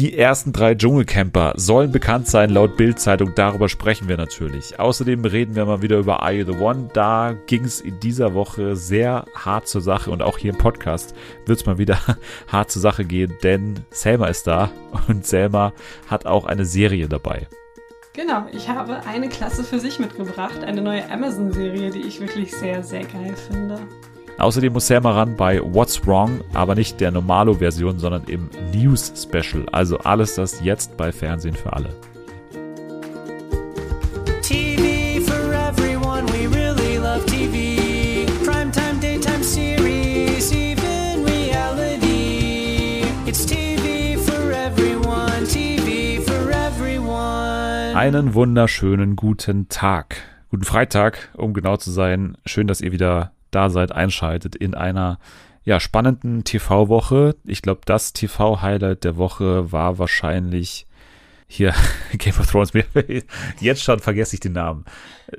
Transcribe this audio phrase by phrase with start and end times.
[0.00, 3.32] Die ersten drei Dschungelcamper sollen bekannt sein, laut Bild-Zeitung.
[3.34, 4.80] Darüber sprechen wir natürlich.
[4.80, 6.88] Außerdem reden wir mal wieder über Are You the One?
[6.94, 11.14] Da ging es in dieser Woche sehr hart zur Sache und auch hier im Podcast
[11.44, 11.98] wird es mal wieder
[12.48, 14.70] hart zur Sache gehen, denn Selma ist da
[15.08, 15.74] und Selma
[16.06, 17.46] hat auch eine Serie dabei.
[18.14, 22.82] Genau, ich habe eine Klasse für sich mitgebracht, eine neue Amazon-Serie, die ich wirklich sehr,
[22.82, 23.78] sehr geil finde.
[24.40, 29.66] Außerdem muss Selma ran bei What's Wrong, aber nicht der Normalo-Version, sondern im News Special.
[29.70, 31.90] Also alles das jetzt bei Fernsehen für alle.
[34.40, 38.24] TV for everyone, we really love TV.
[38.42, 43.04] Primetime, daytime series, even reality.
[43.26, 47.94] It's TV for everyone, TV for everyone.
[47.94, 50.16] Einen wunderschönen guten Tag.
[50.50, 52.38] Guten Freitag, um genau zu sein.
[52.46, 55.18] Schön, dass ihr wieder da seid, einschaltet in einer
[55.64, 57.36] ja, spannenden TV-Woche.
[57.44, 60.86] Ich glaube, das TV-Highlight der Woche war wahrscheinlich
[61.52, 61.74] hier
[62.12, 62.72] Game of Thrones.
[63.60, 64.84] Jetzt schon vergesse ich den Namen.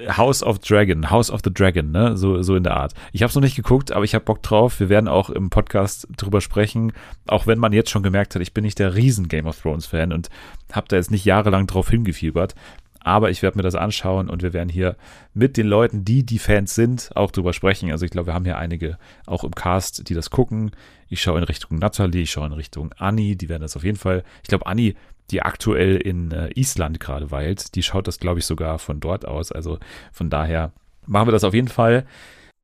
[0.10, 2.18] House of Dragon, House of the Dragon, ne?
[2.18, 2.94] So, so in der Art.
[3.14, 4.80] Ich habe es noch nicht geguckt, aber ich habe Bock drauf.
[4.80, 6.92] Wir werden auch im Podcast drüber sprechen.
[7.28, 9.86] Auch wenn man jetzt schon gemerkt hat, ich bin nicht der riesen Game of Thrones
[9.86, 10.30] Fan und
[10.72, 12.56] habe da jetzt nicht jahrelang drauf hingefiebert.
[13.04, 14.96] Aber ich werde mir das anschauen und wir werden hier
[15.34, 17.92] mit den Leuten, die die Fans sind, auch drüber sprechen.
[17.92, 20.72] Also ich glaube, wir haben hier einige auch im Cast, die das gucken.
[21.08, 23.98] Ich schaue in Richtung Natalie, ich schaue in Richtung Anni, die werden das auf jeden
[23.98, 24.24] Fall.
[24.44, 24.96] Ich glaube, Anni,
[25.32, 29.26] die aktuell in äh, Island gerade weilt, die schaut das, glaube ich, sogar von dort
[29.26, 29.52] aus.
[29.52, 29.80] Also
[30.12, 30.72] von daher
[31.08, 32.06] machen wir das auf jeden Fall.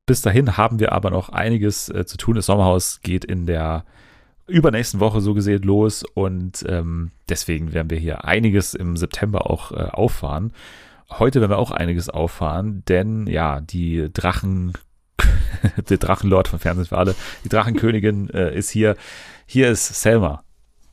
[0.05, 2.35] Bis dahin haben wir aber noch einiges äh, zu tun.
[2.35, 3.85] Das Sommerhaus geht in der
[4.47, 9.71] übernächsten Woche so gesehen los und ähm, deswegen werden wir hier einiges im September auch
[9.71, 10.53] äh, auffahren.
[11.09, 14.73] Heute werden wir auch einiges auffahren, denn ja, die Drachen,
[15.89, 18.95] der Drachenlord von Fernsehen für alle, die Drachenkönigin äh, ist hier.
[19.45, 20.43] Hier ist Selma.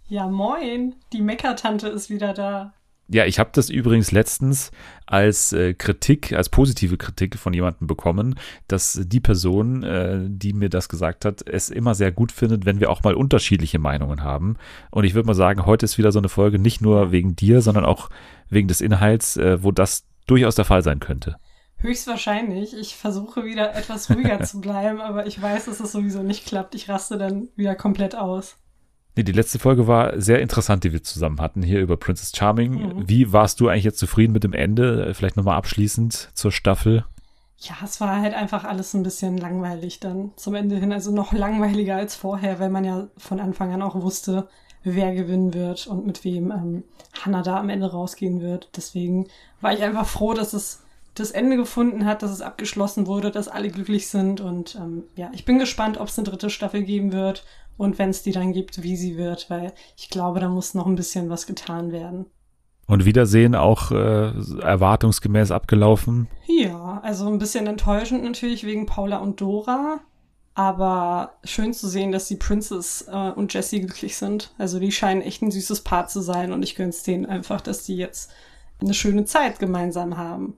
[0.06, 2.72] Ja, moin, die Meckertante ist wieder da.
[3.08, 4.70] Ja, ich habe das übrigens letztens
[5.04, 8.36] als äh, Kritik, als positive Kritik von jemandem bekommen,
[8.66, 12.80] dass die Person, äh, die mir das gesagt hat, es immer sehr gut findet, wenn
[12.80, 14.56] wir auch mal unterschiedliche Meinungen haben.
[14.90, 17.60] Und ich würde mal sagen, heute ist wieder so eine Folge nicht nur wegen dir,
[17.60, 18.08] sondern auch
[18.48, 21.36] wegen des Inhalts, äh, wo das durchaus der Fall sein könnte.
[21.76, 22.74] Höchstwahrscheinlich.
[22.74, 26.74] Ich versuche wieder etwas ruhiger zu bleiben, aber ich weiß, dass es sowieso nicht klappt.
[26.74, 28.56] Ich raste dann wieder komplett aus.
[29.16, 32.72] Nee, die letzte Folge war sehr interessant, die wir zusammen hatten, hier über Princess Charming.
[32.72, 33.08] Mhm.
[33.08, 35.14] Wie warst du eigentlich jetzt zufrieden mit dem Ende?
[35.14, 37.04] Vielleicht nochmal abschließend zur Staffel.
[37.58, 40.92] Ja, es war halt einfach alles ein bisschen langweilig dann zum Ende hin.
[40.92, 44.48] Also noch langweiliger als vorher, weil man ja von Anfang an auch wusste,
[44.82, 46.84] wer gewinnen wird und mit wem ähm,
[47.24, 48.68] Hannah da am Ende rausgehen wird.
[48.76, 49.28] Deswegen
[49.60, 50.82] war ich einfach froh, dass es
[51.14, 54.40] das Ende gefunden hat, dass es abgeschlossen wurde, dass alle glücklich sind.
[54.40, 57.44] Und ähm, ja, ich bin gespannt, ob es eine dritte Staffel geben wird
[57.76, 60.86] und wenn es die dann gibt, wie sie wird, weil ich glaube, da muss noch
[60.86, 62.26] ein bisschen was getan werden.
[62.86, 66.28] Und Wiedersehen auch äh, erwartungsgemäß abgelaufen?
[66.46, 70.00] Ja, also ein bisschen enttäuschend natürlich wegen Paula und Dora.
[70.54, 74.52] Aber schön zu sehen, dass die Princess äh, und Jessie glücklich sind.
[74.58, 77.84] Also die scheinen echt ein süßes Paar zu sein und ich gönn's denen einfach, dass
[77.84, 78.30] die jetzt
[78.80, 80.56] eine schöne Zeit gemeinsam haben.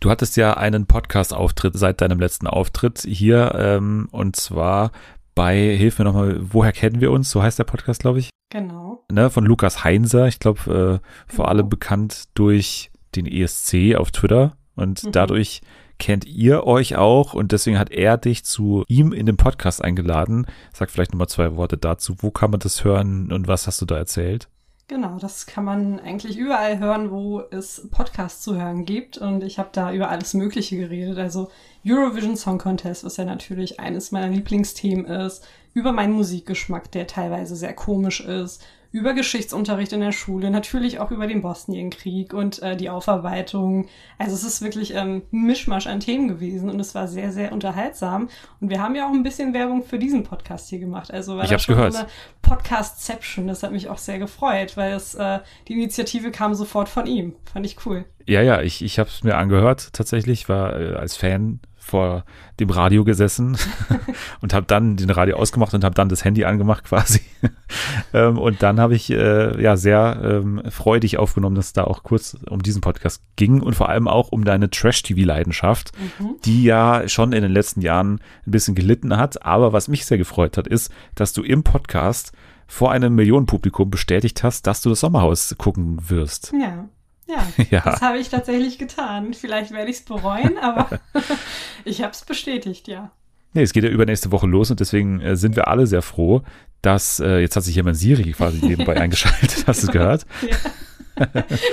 [0.00, 4.92] Du hattest ja einen Podcast-Auftritt seit deinem letzten Auftritt hier ähm, und zwar
[5.38, 7.30] bei, hilf mir nochmal, woher kennen wir uns?
[7.30, 8.30] So heißt der Podcast, glaube ich.
[8.50, 9.04] Genau.
[9.08, 11.48] Ne, von Lukas Heinser, ich glaube, äh, vor genau.
[11.48, 14.56] allem bekannt durch den ESC auf Twitter.
[14.74, 15.12] Und mhm.
[15.12, 15.60] dadurch
[16.00, 20.44] kennt ihr euch auch und deswegen hat er dich zu ihm in den Podcast eingeladen.
[20.72, 22.16] Sag vielleicht nochmal zwei Worte dazu.
[22.18, 24.48] Wo kann man das hören und was hast du da erzählt?
[24.90, 29.18] Genau, das kann man eigentlich überall hören, wo es Podcasts zu hören gibt.
[29.18, 31.18] Und ich habe da über alles Mögliche geredet.
[31.18, 31.50] Also
[31.86, 37.54] Eurovision Song Contest, was ja natürlich eines meiner Lieblingsthemen ist, über meinen Musikgeschmack, der teilweise
[37.54, 42.76] sehr komisch ist, über Geschichtsunterricht in der Schule, natürlich auch über den Bosnienkrieg und äh,
[42.76, 43.88] die Aufarbeitung.
[44.16, 47.52] Also es ist wirklich ähm, ein Mischmasch an Themen gewesen und es war sehr, sehr
[47.52, 48.28] unterhaltsam.
[48.60, 51.12] Und wir haben ja auch ein bisschen Werbung für diesen Podcast hier gemacht.
[51.12, 51.96] Also war ich das schon gehört.
[51.96, 52.06] eine
[52.40, 53.46] Podcastception.
[53.46, 57.34] Das hat mich auch sehr gefreut, weil es, äh, die Initiative kam sofort von ihm.
[57.52, 58.06] Fand ich cool.
[58.26, 62.24] Ja, ja, ich, ich habe es mir angehört tatsächlich, war äh, als Fan vor
[62.60, 63.56] dem Radio gesessen
[64.40, 67.20] und habe dann den Radio ausgemacht und habe dann das Handy angemacht quasi.
[68.12, 72.02] ähm, und dann habe ich äh, ja sehr ähm, freudig aufgenommen, dass es da auch
[72.02, 76.36] kurz um diesen Podcast ging und vor allem auch um deine Trash-TV-Leidenschaft, mhm.
[76.44, 79.44] die ja schon in den letzten Jahren ein bisschen gelitten hat.
[79.44, 82.32] Aber was mich sehr gefreut hat, ist, dass du im Podcast
[82.66, 86.52] vor einem Millionenpublikum bestätigt hast, dass du das Sommerhaus gucken wirst.
[86.52, 86.88] Ja.
[87.28, 87.80] Ja, ja.
[87.84, 89.34] das habe ich tatsächlich getan.
[89.34, 90.88] Vielleicht werde ich es bereuen, aber
[91.84, 93.10] ich habe es bestätigt, ja.
[93.52, 96.42] Nee, es geht ja übernächste Woche los und deswegen äh, sind wir alle sehr froh,
[96.82, 100.26] dass, äh, jetzt hat sich mein Siri quasi nebenbei eingeschaltet, hast du es gehört?
[100.42, 100.56] Ja.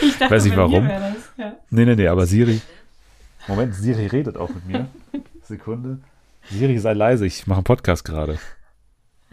[0.01, 0.87] Ich dachte, Weiß nicht warum.
[0.87, 1.13] Das.
[1.37, 1.55] Ja.
[1.69, 2.61] Nee, nee, nee, aber Siri.
[3.47, 4.87] Moment, Siri redet auch mit mir.
[5.43, 5.99] Sekunde.
[6.49, 8.39] Siri, sei leise, ich mache einen Podcast gerade.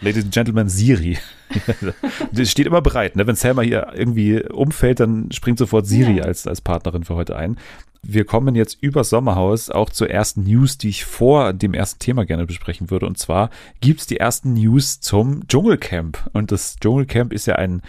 [0.03, 1.17] Ladies and Gentlemen, Siri.
[2.33, 3.27] Die steht immer bereit, ne?
[3.27, 6.25] Wenn Selma hier irgendwie umfällt, dann springt sofort Siri Ja.
[6.25, 7.57] als, als Partnerin für heute ein.
[8.03, 12.25] Wir kommen jetzt übers Sommerhaus auch zur ersten News, die ich vor dem ersten Thema
[12.27, 13.07] gerne besprechen würde.
[13.07, 13.51] Und zwar
[13.81, 16.31] gibt's die ersten News zum Dschungelcamp.
[16.33, 17.81] Und das Dschungelcamp ist ja ein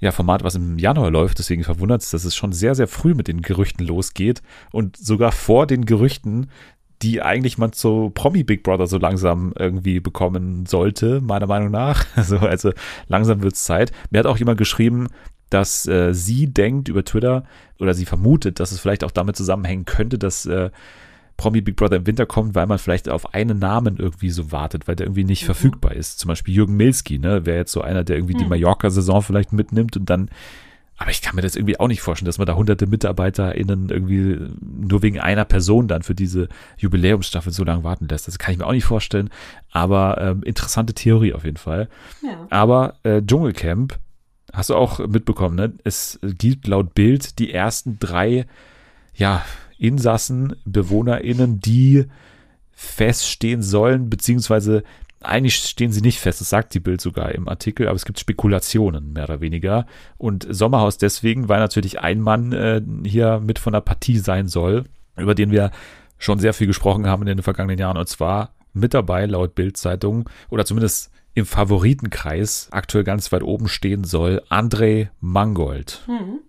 [0.00, 3.14] ja, Format, was im Januar läuft, deswegen verwundert es, dass es schon sehr, sehr früh
[3.14, 6.50] mit den Gerüchten losgeht und sogar vor den Gerüchten,
[7.02, 12.04] die eigentlich man zu Promi Big Brother so langsam irgendwie bekommen sollte, meiner Meinung nach.
[12.16, 12.72] Also, also
[13.06, 13.92] langsam wird's Zeit.
[14.10, 15.08] Mir hat auch jemand geschrieben,
[15.50, 17.44] dass äh, sie denkt über Twitter
[17.78, 20.70] oder sie vermutet, dass es vielleicht auch damit zusammenhängen könnte, dass äh,
[21.36, 24.88] Promi Big Brother im Winter kommt, weil man vielleicht auf einen Namen irgendwie so wartet,
[24.88, 26.18] weil der irgendwie nicht verfügbar ist.
[26.18, 29.96] Zum Beispiel Jürgen Milski, ne, wäre jetzt so einer, der irgendwie die Mallorca-Saison vielleicht mitnimmt
[29.96, 30.28] und dann
[30.98, 34.36] aber ich kann mir das irgendwie auch nicht vorstellen, dass man da hunderte MitarbeiterInnen irgendwie
[34.60, 38.26] nur wegen einer Person dann für diese Jubiläumsstaffel so lange warten lässt.
[38.26, 39.30] Das kann ich mir auch nicht vorstellen.
[39.70, 41.88] Aber ähm, interessante Theorie auf jeden Fall.
[42.22, 42.48] Ja.
[42.50, 43.96] Aber äh, Dschungelcamp,
[44.52, 45.72] hast du auch mitbekommen, ne?
[45.84, 48.46] Es gibt laut Bild die ersten drei,
[49.14, 49.44] ja,
[49.78, 52.06] Insassen, BewohnerInnen, die
[52.72, 54.82] feststehen sollen, beziehungsweise
[55.20, 58.20] eigentlich stehen sie nicht fest, das sagt die Bild sogar im Artikel, aber es gibt
[58.20, 59.86] Spekulationen, mehr oder weniger.
[60.16, 64.84] Und Sommerhaus deswegen, weil natürlich ein Mann äh, hier mit von der Partie sein soll,
[65.16, 65.70] über den wir
[66.18, 70.28] schon sehr viel gesprochen haben in den vergangenen Jahren, und zwar mit dabei, laut Bild-Zeitung,
[70.50, 76.02] oder zumindest im Favoritenkreis aktuell ganz weit oben stehen soll, André Mangold.
[76.06, 76.40] Hm.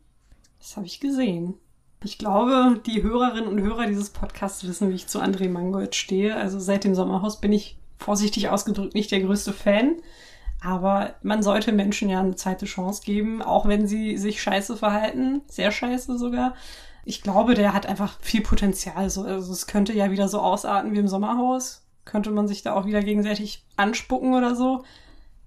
[0.59, 1.55] Das habe ich gesehen.
[2.03, 6.35] Ich glaube, die Hörerinnen und Hörer dieses Podcasts wissen, wie ich zu André Mangold stehe.
[6.35, 9.97] Also seit dem Sommerhaus bin ich vorsichtig ausgedrückt nicht der größte Fan.
[10.61, 15.41] Aber man sollte Menschen ja eine zweite Chance geben, auch wenn sie sich scheiße verhalten.
[15.47, 16.53] Sehr scheiße sogar.
[17.05, 19.09] Ich glaube, der hat einfach viel Potenzial.
[19.09, 21.85] So, also es könnte ja wieder so ausarten wie im Sommerhaus.
[22.03, 24.83] Könnte man sich da auch wieder gegenseitig anspucken oder so.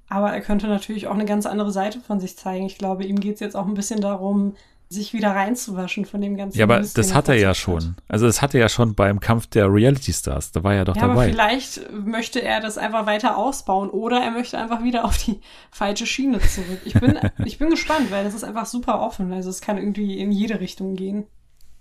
[0.08, 2.66] Aber er könnte natürlich auch eine ganz andere Seite von sich zeigen.
[2.66, 4.54] Ich glaube, ihm geht's jetzt auch ein bisschen darum,
[4.92, 7.82] sich wieder reinzuwaschen von dem ganzen Ja, aber Mist, das hat er ja verzapft hat.
[7.82, 7.96] schon.
[8.08, 10.52] Also das hat er ja schon beim Kampf der Reality Stars.
[10.52, 11.30] Da war er ja doch Ja, aber dabei.
[11.30, 15.40] vielleicht möchte er das einfach weiter ausbauen oder er möchte einfach wieder auf die
[15.70, 16.80] falsche Schiene zurück.
[16.84, 19.32] Ich bin, ich bin gespannt, weil das ist einfach super offen.
[19.32, 21.24] Also es kann irgendwie in jede Richtung gehen.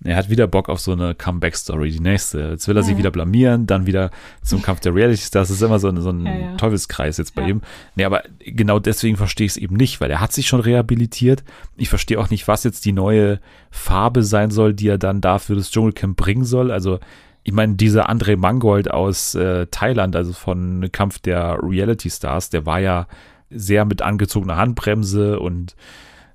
[0.04, 2.50] Er hat wieder Bock auf so eine Comeback-Story, die nächste.
[2.52, 2.98] Jetzt will er sich Ja.
[2.98, 4.10] wieder blamieren, dann wieder
[4.42, 5.50] zum Kampf der Reality Stars.
[5.50, 6.56] Das ist immer so ein, so ein Ja, ja.
[6.58, 7.62] Teufelskreis jetzt bei ihm.
[7.96, 11.44] Nee, aber genau deswegen verstehe ich es eben nicht, weil er hat sich schon rehabilitiert.
[11.78, 13.40] Ich verstehe auch nicht, was jetzt die neue
[13.70, 16.72] Farbe sein soll, die er dann da für das Dschungelcamp bringen soll.
[16.72, 17.00] Also,
[17.44, 22.66] ich meine, dieser André Mangold aus äh, Thailand, also von Kampf der Reality Stars, der
[22.66, 23.08] war ja
[23.50, 25.76] sehr mit angezogener Handbremse und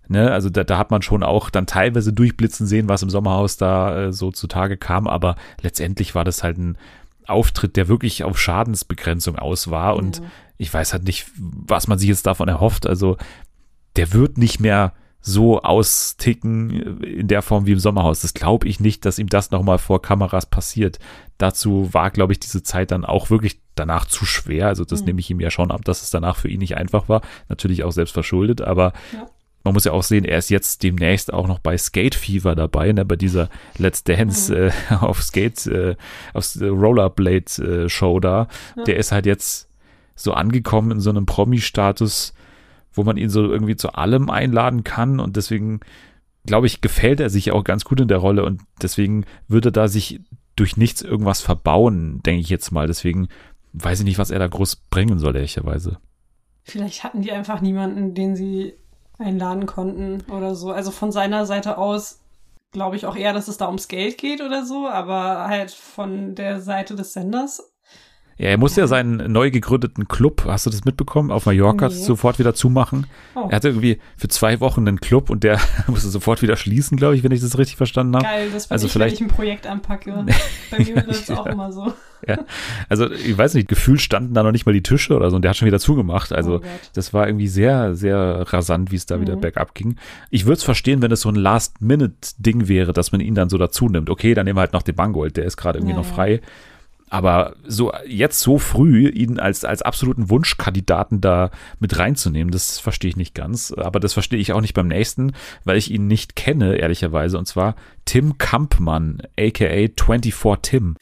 [0.08, 3.56] Ne, also da, da hat man schon auch dann teilweise durchblitzen sehen, was im Sommerhaus
[3.56, 6.78] da äh, so zutage kam, aber letztendlich war das halt ein
[7.26, 10.24] Auftritt, der wirklich auf Schadensbegrenzung aus war und Ja.
[10.58, 12.86] ich weiß halt nicht, was man sich jetzt davon erhofft.
[12.86, 13.16] Also
[13.96, 18.20] der wird nicht mehr so austicken äh, in der Form wie im Sommerhaus.
[18.20, 20.98] Das glaube ich nicht, dass ihm das nochmal vor Kameras passiert.
[21.38, 24.68] Dazu war, glaube ich, diese Zeit dann auch wirklich danach zu schwer.
[24.68, 25.06] Also das Mhm.
[25.06, 27.22] nehme ich ihm ja schon ab, dass es danach für ihn nicht einfach war.
[27.48, 29.26] Natürlich auch selbst verschuldet, aber Ja.
[29.66, 32.92] Man muss ja auch sehen, er ist jetzt demnächst auch noch bei Skate Fever dabei,
[32.92, 34.70] ne, bei dieser Let's Dance Mhm.
[34.90, 35.96] äh, auf Skate, äh,
[36.32, 38.48] auf Rollerblade äh, Show da.
[38.76, 38.84] Ja.
[38.84, 39.68] Der ist halt jetzt
[40.14, 42.32] so angekommen in so einem Promi-Status,
[42.92, 45.80] wo man ihn so irgendwie zu allem einladen kann und deswegen
[46.46, 49.88] glaube ich, gefällt er sich auch ganz gut in der Rolle und deswegen würde da
[49.88, 50.20] sich
[50.54, 52.86] durch nichts irgendwas verbauen, denke ich jetzt mal.
[52.86, 53.26] Deswegen
[53.72, 55.98] weiß ich nicht, was er da groß bringen soll, ehrlicherweise.
[56.62, 58.74] Vielleicht hatten die einfach niemanden, den sie
[59.18, 60.72] einladen konnten oder so.
[60.72, 62.20] Also von seiner Seite aus
[62.72, 66.34] glaube ich auch eher, dass es da ums Geld geht oder so, aber halt von
[66.34, 67.72] der Seite des Senders.
[68.38, 71.94] Ja, er musste ja seinen neu gegründeten Club, hast du das mitbekommen, auf Mallorca Nee.
[71.94, 73.06] sofort wieder zumachen.
[73.34, 76.98] Oh, Er hatte irgendwie für zwei Wochen einen Club und der musste sofort wieder schließen,
[76.98, 78.24] glaube ich, wenn ich das richtig verstanden habe.
[78.26, 80.26] geil, das also ich, vielleicht- wenn ich ein Projekt anpacke.
[80.70, 81.52] Bei mir wird auch Ja.
[81.52, 81.92] immer so.
[82.88, 85.42] Also ich weiß nicht, gefühlt standen da noch nicht mal die Tische oder so und
[85.42, 86.32] der hat schon wieder zugemacht.
[86.32, 86.60] Also Oh
[86.94, 89.40] das war irgendwie sehr, sehr rasant, wie es da wieder Mhm.
[89.42, 89.96] bergab ging.
[90.30, 93.58] Ich würde es verstehen, wenn es so ein Last-Minute-Ding wäre, dass man ihn dann so
[93.58, 94.10] dazu nimmt.
[94.10, 96.14] Okay, dann nehmen wir halt noch den Bangold, der ist gerade irgendwie Ja, noch ja.
[97.08, 103.10] Aber so jetzt so früh ihn als, als absoluten Wunschkandidaten da mit reinzunehmen, das verstehe
[103.10, 103.72] ich nicht ganz.
[103.72, 105.32] Aber das verstehe ich auch nicht beim nächsten,
[105.64, 107.38] weil ich ihn nicht kenne, ehrlicherweise.
[107.38, 110.96] Und zwar Tim Kampmann, aka 24 Tim.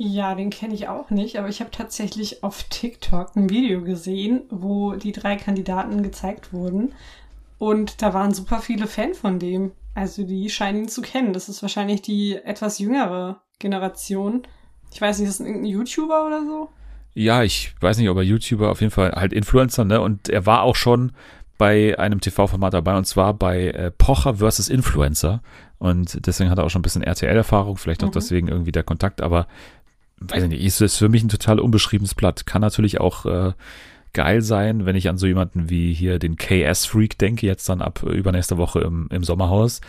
[0.00, 4.42] Ja, den kenne ich auch nicht, aber ich habe tatsächlich auf TikTok ein Video gesehen,
[4.48, 6.92] wo die drei Kandidaten gezeigt wurden.
[7.58, 9.72] Und da waren super viele Fan von dem.
[9.94, 11.32] Also die scheinen ihn zu kennen.
[11.32, 14.42] Das ist wahrscheinlich die etwas jüngere Generation.
[14.92, 16.68] Ich weiß nicht, ist das irgendein YouTuber oder so?
[17.14, 20.00] Ja, ich weiß nicht, ob er YouTuber, auf jeden Fall halt Influencer, ne?
[20.00, 21.12] Und er war auch schon
[21.58, 24.68] bei einem TV-Format dabei und zwar bei äh, Pocher vs.
[24.68, 25.42] Influencer.
[25.78, 28.12] Und deswegen hat er auch schon ein bisschen RTL-Erfahrung, vielleicht auch Mhm.
[28.12, 29.46] deswegen irgendwie der Kontakt, aber
[30.20, 32.46] weiß ich nicht, ist, ist für mich ein total unbeschriebenes Blatt.
[32.46, 33.52] Kann natürlich auch äh,
[34.12, 38.02] geil sein, wenn ich an so jemanden wie hier den KS-Freak denke, jetzt dann ab
[38.04, 39.80] äh, übernächste Woche im, im Sommerhaus.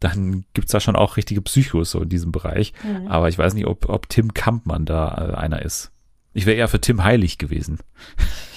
[0.00, 2.72] Dann gibt's da schon auch richtige Psychos so in diesem Bereich.
[2.84, 3.08] Mhm.
[3.08, 5.90] Aber ich weiß nicht, ob, ob Tim Kampmann da äh, einer ist.
[6.34, 7.78] Ich wäre eher für Tim Heilig gewesen.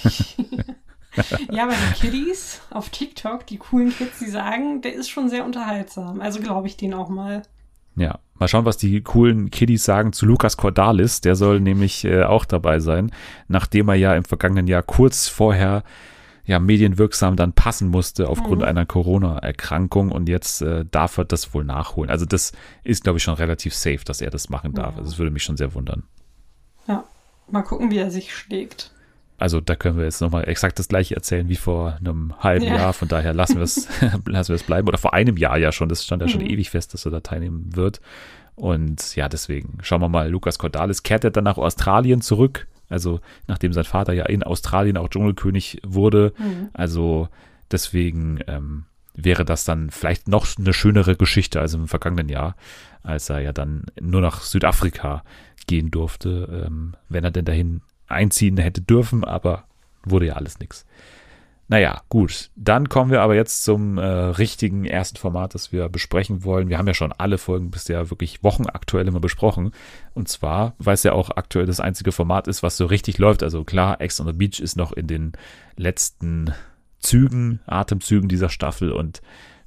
[1.50, 5.44] Ja, aber die Kiddies auf TikTok, die coolen Kids, die sagen, der ist schon sehr
[5.44, 6.20] unterhaltsam.
[6.20, 7.42] Also glaube ich den auch mal.
[7.96, 11.20] Ja, mal schauen, was die coolen Kiddies sagen zu Lukas Cordalis.
[11.20, 13.12] Der soll nämlich äh, auch dabei sein,
[13.48, 15.84] nachdem er ja im vergangenen Jahr kurz vorher
[16.44, 18.66] ja medienwirksam dann passen musste aufgrund Mhm.
[18.68, 22.10] einer Corona-Erkrankung und jetzt äh, darf er das wohl nachholen.
[22.10, 22.52] Also das
[22.84, 24.92] ist, glaube ich, schon relativ safe, dass er das machen darf.
[24.92, 24.98] Ja.
[24.98, 26.02] Also das würde mich schon sehr wundern.
[26.88, 27.04] Ja,
[27.50, 28.90] mal gucken, wie er sich schlägt.
[29.38, 32.76] Also da können wir jetzt nochmal exakt das gleiche erzählen wie vor einem halben Ja.
[32.76, 32.92] Jahr.
[32.92, 33.88] Von daher lassen wir es
[34.26, 34.86] lassen wir es bleiben.
[34.88, 35.88] Oder vor einem Jahr ja schon.
[35.88, 36.48] Das stand ja schon Mhm.
[36.50, 38.00] ewig fest, dass er da teilnehmen wird.
[38.54, 40.28] Und ja, deswegen schauen wir mal.
[40.28, 42.66] Lukas Cordalis kehrt er dann nach Australien zurück.
[42.92, 46.32] Also nachdem sein Vater ja in Australien auch Dschungelkönig wurde.
[46.38, 46.68] Mhm.
[46.72, 47.28] Also
[47.70, 48.84] deswegen ähm,
[49.14, 52.56] wäre das dann vielleicht noch eine schönere Geschichte als im vergangenen Jahr,
[53.02, 55.24] als er ja dann nur nach Südafrika
[55.66, 59.64] gehen durfte, ähm, wenn er denn dahin einziehen hätte dürfen, aber
[60.04, 60.84] wurde ja alles nix.
[61.72, 62.50] Naja, gut.
[62.54, 66.68] Dann kommen wir aber jetzt zum äh, richtigen ersten Format, das wir besprechen wollen.
[66.68, 69.72] Wir haben ja schon alle Folgen bisher wirklich wochenaktuell immer besprochen.
[70.12, 73.42] Und zwar, weil es ja auch aktuell das einzige Format ist, was so richtig läuft.
[73.42, 75.32] Also klar, Ex on the Beach ist noch in den
[75.78, 76.52] letzten
[76.98, 79.22] Zügen, Atemzügen dieser Staffel und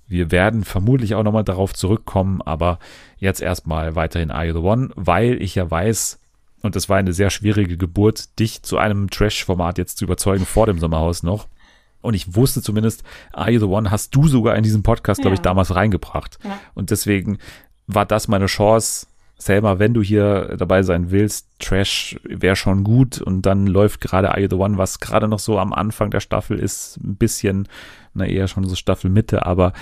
[0.08, 2.78] wir werden vermutlich auch nochmal darauf zurückkommen, aber
[3.18, 6.20] jetzt erstmal weiterhin Are You the One, weil ich ja weiß,
[6.62, 10.68] und das war eine sehr schwierige Geburt, dich zu einem Trash-Format jetzt zu überzeugen vor
[10.68, 11.48] dem Sommerhaus noch.
[12.06, 15.34] Und ich wusste zumindest, Are You the One hast du sogar in diesem Podcast, glaube
[15.36, 15.44] ich, Ja.
[15.44, 16.38] damals reingebracht.
[16.44, 16.58] Ja.
[16.74, 17.40] Und deswegen
[17.88, 19.08] war das meine Chance.
[19.38, 24.32] Selma, wenn du hier dabei sein willst, Trash wäre schon gut und dann läuft gerade
[24.32, 27.68] Are You the One, was gerade noch so am Anfang der Staffel ist, ein bisschen,
[28.14, 29.74] na eher schon so Staffelmitte, aber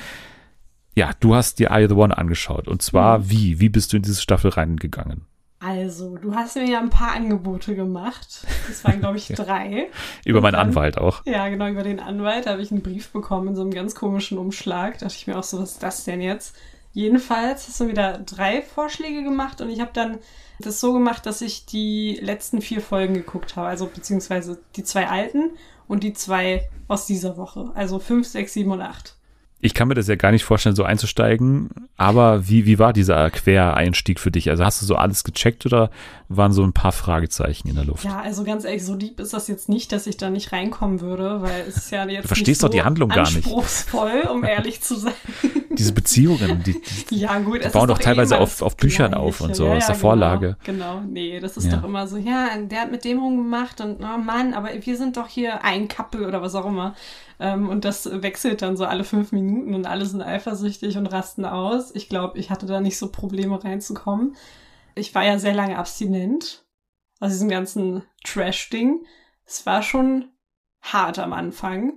[0.95, 3.29] ja, du hast dir Are You the One angeschaut und zwar Mhm.
[3.29, 3.59] wie?
[3.59, 5.21] Wie bist du in diese Staffel reingegangen?
[5.63, 8.45] Also, du hast mir ja ein paar Angebote gemacht.
[8.67, 9.87] Das waren, glaube ich, drei.
[10.25, 11.21] Über meinen dann- Anwalt auch.
[11.25, 14.37] Ja, genau, über den Anwalt habe ich einen Brief bekommen in so einem ganz komischen
[14.37, 14.97] Umschlag.
[14.99, 16.55] Da dachte ich mir auch so, was ist das denn jetzt?
[16.91, 20.19] Jedenfalls hast du wieder drei Vorschläge gemacht und ich habe dann
[20.59, 23.67] das so gemacht, dass ich die letzten vier Folgen geguckt habe.
[23.67, 25.51] Also beziehungsweise die zwei alten
[25.87, 27.71] und die zwei aus dieser Woche.
[27.73, 29.15] Also fünf, sechs, sieben und acht.
[29.65, 33.29] Ich kann mir das ja gar nicht vorstellen, so einzusteigen, aber wie, wie war dieser
[33.31, 34.49] Quereinstieg für dich?
[34.49, 35.89] Also hast du so alles gecheckt oder
[36.27, 38.03] waren so ein paar Fragezeichen in der Luft?
[38.03, 40.99] Ja, also ganz ehrlich, so deep ist das jetzt nicht, dass ich da nicht reinkommen
[40.99, 43.37] würde, weil es ist ja jetzt Du verstehst doch die so Handlung gar nicht.
[43.37, 45.13] anspruchsvoll, um ehrlich zu sein.
[45.71, 47.61] Diese Beziehungen, die, die Ja, gut.
[47.61, 50.57] es bauen doch teilweise immer auf- auf Büchern auf und so, aus der Vorlage.
[50.65, 51.07] Genau, genau.
[51.09, 51.77] nee, das ist Ja.
[51.77, 55.15] doch immer so, ja, der hat mit dem rumgemacht und, oh Mann, aber wir sind
[55.15, 56.95] doch hier ein Couple oder was auch immer.
[57.39, 61.45] Ähm, und das wechselt dann so alle fünf Minuten und alle sind eifersüchtig und rasten
[61.45, 61.93] aus.
[61.95, 64.35] Ich glaube, ich hatte da nicht so Probleme reinzukommen.
[64.95, 66.63] Ich war ja sehr lange abstinent
[67.19, 69.05] aus diesem ganzen Trash-Ding.
[69.45, 70.25] Es war schon
[70.81, 71.93] hart am Anfang.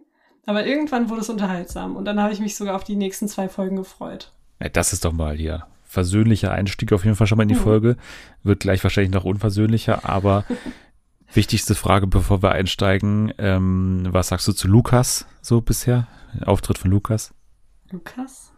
[0.47, 3.49] Aber irgendwann wurde es unterhaltsam und dann habe ich mich sogar auf die nächsten zwei
[3.49, 4.33] Folgen gefreut.
[4.63, 7.55] Ja, das ist doch mal hier versöhnlicher Einstieg auf jeden Fall schon mal in die
[7.57, 7.61] Mhm.
[7.61, 7.97] Folge.
[8.45, 10.45] Wird gleich wahrscheinlich noch unversöhnlicher, aber
[11.33, 16.07] wichtigste Frage, bevor wir einsteigen, ähm, was sagst du zu Lukas so bisher?
[16.45, 17.35] Auftritt von Lukas?
[17.91, 18.53] Lukas?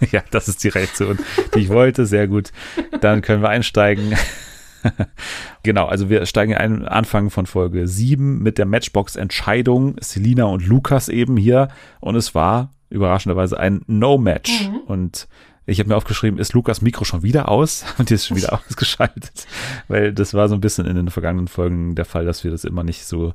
[0.12, 1.18] Ja, das ist die Reaktion,
[1.54, 2.04] die ich wollte.
[2.04, 2.52] Sehr gut.
[3.00, 4.14] Dann können wir einsteigen.
[5.62, 9.96] genau, also wir steigen ein, Anfang von Folge 7 mit der Matchbox-Entscheidung.
[10.00, 11.68] Selina und Lukas eben hier.
[12.00, 14.68] Und es war überraschenderweise ein No-Match.
[14.68, 14.76] Mhm.
[14.86, 15.28] Und
[15.66, 17.84] ich habe mir aufgeschrieben, ist Lukas Mikro schon wieder aus?
[17.98, 19.46] Und die ist schon wieder ausgeschaltet.
[19.88, 22.64] Weil das war so ein bisschen in den vergangenen Folgen der Fall, dass wir das
[22.64, 23.34] immer nicht so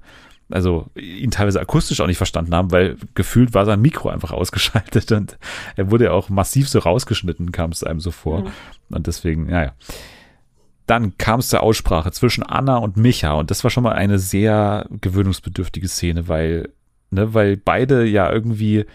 [0.51, 5.11] also ihn teilweise akustisch auch nicht verstanden haben, weil gefühlt war sein Mikro einfach ausgeschaltet
[5.13, 5.37] und
[5.75, 8.41] er wurde ja auch massiv so rausgeschnitten, kam es einem so vor.
[8.41, 8.51] Mhm.
[8.89, 9.73] Und deswegen, naja.
[10.87, 14.19] Dann kam es zur Aussprache zwischen Anna und Micha und das war schon mal eine
[14.19, 16.69] sehr gewöhnungsbedürftige Szene, weil,
[17.11, 18.85] ne, weil beide ja irgendwie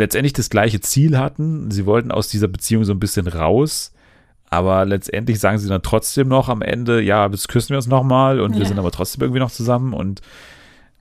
[0.00, 1.70] letztendlich das gleiche Ziel hatten.
[1.70, 3.92] Sie wollten aus dieser Beziehung so ein bisschen raus,
[4.52, 8.40] Aber letztendlich sagen sie dann trotzdem noch am Ende, ja, jetzt küssen wir uns nochmal
[8.40, 8.66] und wir Ja.
[8.66, 10.22] sind aber trotzdem irgendwie noch zusammen und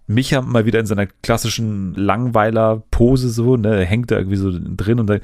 [0.06, 5.08] Micha mal wieder in seiner klassischen Langweiler-Pose so, ne, hängt da irgendwie so drin und
[5.08, 5.18] da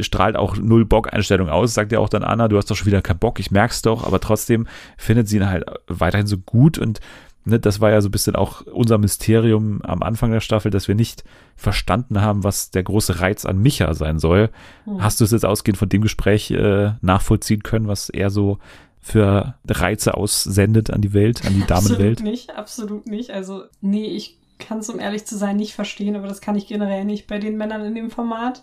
[0.00, 3.02] strahlt auch null Bock-Einstellung aus, sagt ja auch dann Anna, du hast doch schon wieder
[3.02, 7.00] keinen Bock, ich merk's doch, aber trotzdem findet sie ihn halt weiterhin so gut und
[7.44, 10.88] ne, das war ja so ein bisschen auch unser Mysterium am Anfang der Staffel, dass
[10.88, 11.24] wir nicht
[11.56, 14.50] verstanden haben, was der große Reiz an Micha sein soll.
[14.98, 18.58] Hast du es jetzt ausgehend von dem Gespräch äh, nachvollziehen können, was er so
[19.00, 22.18] für Reize aussendet an die Welt, an die Damenwelt?
[22.18, 23.30] Absolut nicht, absolut nicht.
[23.30, 26.68] Also, nee, ich kann es, um ehrlich zu sein, nicht verstehen, aber das kann ich
[26.68, 28.62] generell nicht bei den Männern in dem Format.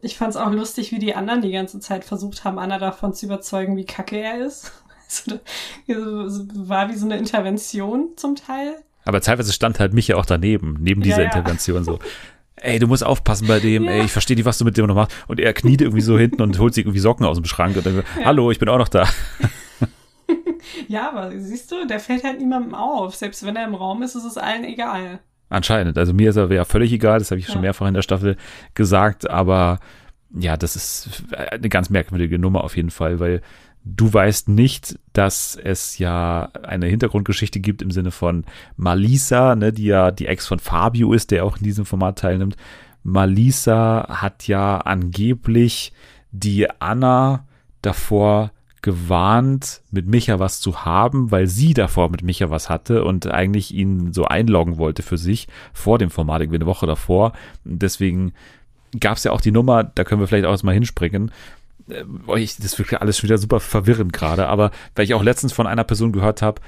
[0.00, 3.14] Ich fand es auch lustig, wie die anderen die ganze Zeit versucht haben, Anna davon
[3.14, 4.72] zu überzeugen, wie kacke er ist.
[5.88, 8.76] Also, war wie so eine Intervention zum Teil.
[9.04, 11.26] Aber teilweise stand halt Micha auch daneben, neben dieser Ja, ja.
[11.36, 11.98] Intervention so.
[12.56, 13.90] Ey, du musst aufpassen bei dem, Ja.
[13.92, 15.14] ey, ich verstehe nicht, was du mit dem noch machst.
[15.28, 17.84] Und er kniet irgendwie so hinten und holt sich irgendwie Socken aus dem Schrank und
[17.86, 19.06] dann, hallo, ich bin auch noch da.
[20.88, 23.14] Ja, aber siehst du, der fällt halt niemandem auf.
[23.14, 25.20] Selbst wenn er im Raum ist, ist es allen egal.
[25.48, 25.96] Anscheinend.
[25.96, 27.60] Also mir ist er ja völlig egal, das habe ich schon Ja.
[27.62, 28.36] mehrfach in der Staffel
[28.74, 29.78] gesagt, aber
[30.36, 33.42] ja, das ist eine ganz merkwürdige Nummer auf jeden Fall, weil
[33.86, 38.44] du weißt nicht, dass es ja eine Hintergrundgeschichte gibt im Sinne von
[38.76, 42.56] Malisa, ne, die ja die Ex von Fabio ist, der auch in diesem Format teilnimmt.
[43.04, 45.92] Malisa hat ja angeblich
[46.32, 47.46] die Anna
[47.80, 48.50] davor
[48.82, 53.72] gewarnt, mit Micha was zu haben, weil sie davor mit Micha was hatte und eigentlich
[53.72, 57.32] ihn so einloggen wollte für sich vor dem Format, irgendwie eine Woche davor.
[57.64, 58.32] Deswegen
[58.98, 61.30] gab es ja auch die Nummer, da können wir vielleicht auch mal hinspringen.
[61.88, 62.04] Äh,
[62.40, 65.52] ich- Das ist wirklich alles schon wieder super verwirrend gerade, aber weil ich auch letztens
[65.52, 66.60] von einer Person gehört habe,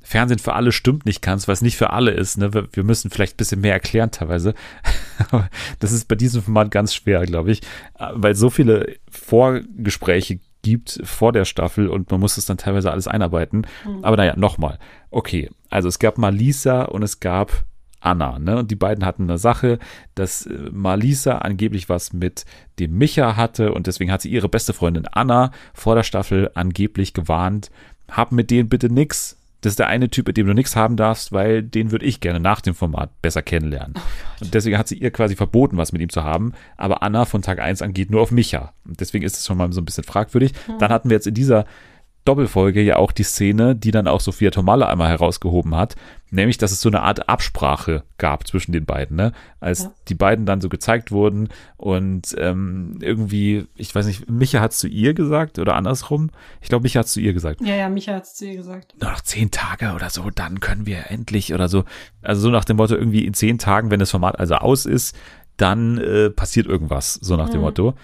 [0.00, 2.38] Fernsehen für alle stimmt nicht ganz, weil es nicht für alle ist.
[2.38, 2.54] Ne?
[2.54, 4.54] Wir, wir müssen vielleicht ein bisschen mehr erklären teilweise.
[5.30, 7.60] Aber das ist bei diesem Format ganz schwer, glaube ich,
[7.98, 12.90] äh, weil so viele Vorgespräche gibt vor der Staffel und man muss das dann teilweise
[12.90, 13.66] alles einarbeiten.
[14.02, 14.78] Aber naja, nochmal.
[15.10, 17.64] Okay, also es gab Malisa und es gab
[18.00, 18.58] Anna, ne?
[18.58, 19.78] Und die beiden hatten eine Sache,
[20.14, 22.44] dass äh, Malisa angeblich was mit
[22.78, 27.14] dem Micha hatte und deswegen hat sie ihre beste Freundin Anna vor der Staffel angeblich
[27.14, 27.70] gewarnt,
[28.10, 29.36] hab mit denen bitte nix.
[29.60, 32.20] Das ist der eine Typ, mit dem du nichts haben darfst, weil den würde ich
[32.20, 33.94] gerne nach dem Format besser kennenlernen.
[34.40, 36.52] und deswegen hat sie ihr quasi verboten, was mit ihm zu haben.
[36.76, 38.72] Aber Anna von Tag 1 an geht nur auf Micha.
[38.86, 40.52] Und deswegen ist es schon mal so ein bisschen fragwürdig.
[40.78, 41.64] Dann hatten wir jetzt in dieser
[42.28, 45.96] Doppelfolge ja auch die Szene, die dann auch Sophia Tomala einmal herausgehoben hat,
[46.30, 49.32] nämlich, dass es so eine Art Absprache gab zwischen den beiden, ne?
[49.60, 49.92] Als Ja.
[50.08, 54.86] die beiden dann so gezeigt wurden und ähm, irgendwie, ich weiß nicht, Micha hat zu
[54.88, 56.30] ihr gesagt oder andersrum?
[56.60, 57.60] Ich glaube, Micha hat zu ihr gesagt.
[57.62, 58.94] Ja, ja, Micha hat es zu ihr gesagt.
[59.00, 61.84] Nur noch zehn Tage oder so, dann können wir endlich oder so.
[62.22, 65.16] Also so nach dem Motto, irgendwie in zehn Tagen, wenn das Format also aus ist,
[65.56, 67.64] dann äh, passiert irgendwas, so nach dem Mhm.
[67.64, 67.94] Motto.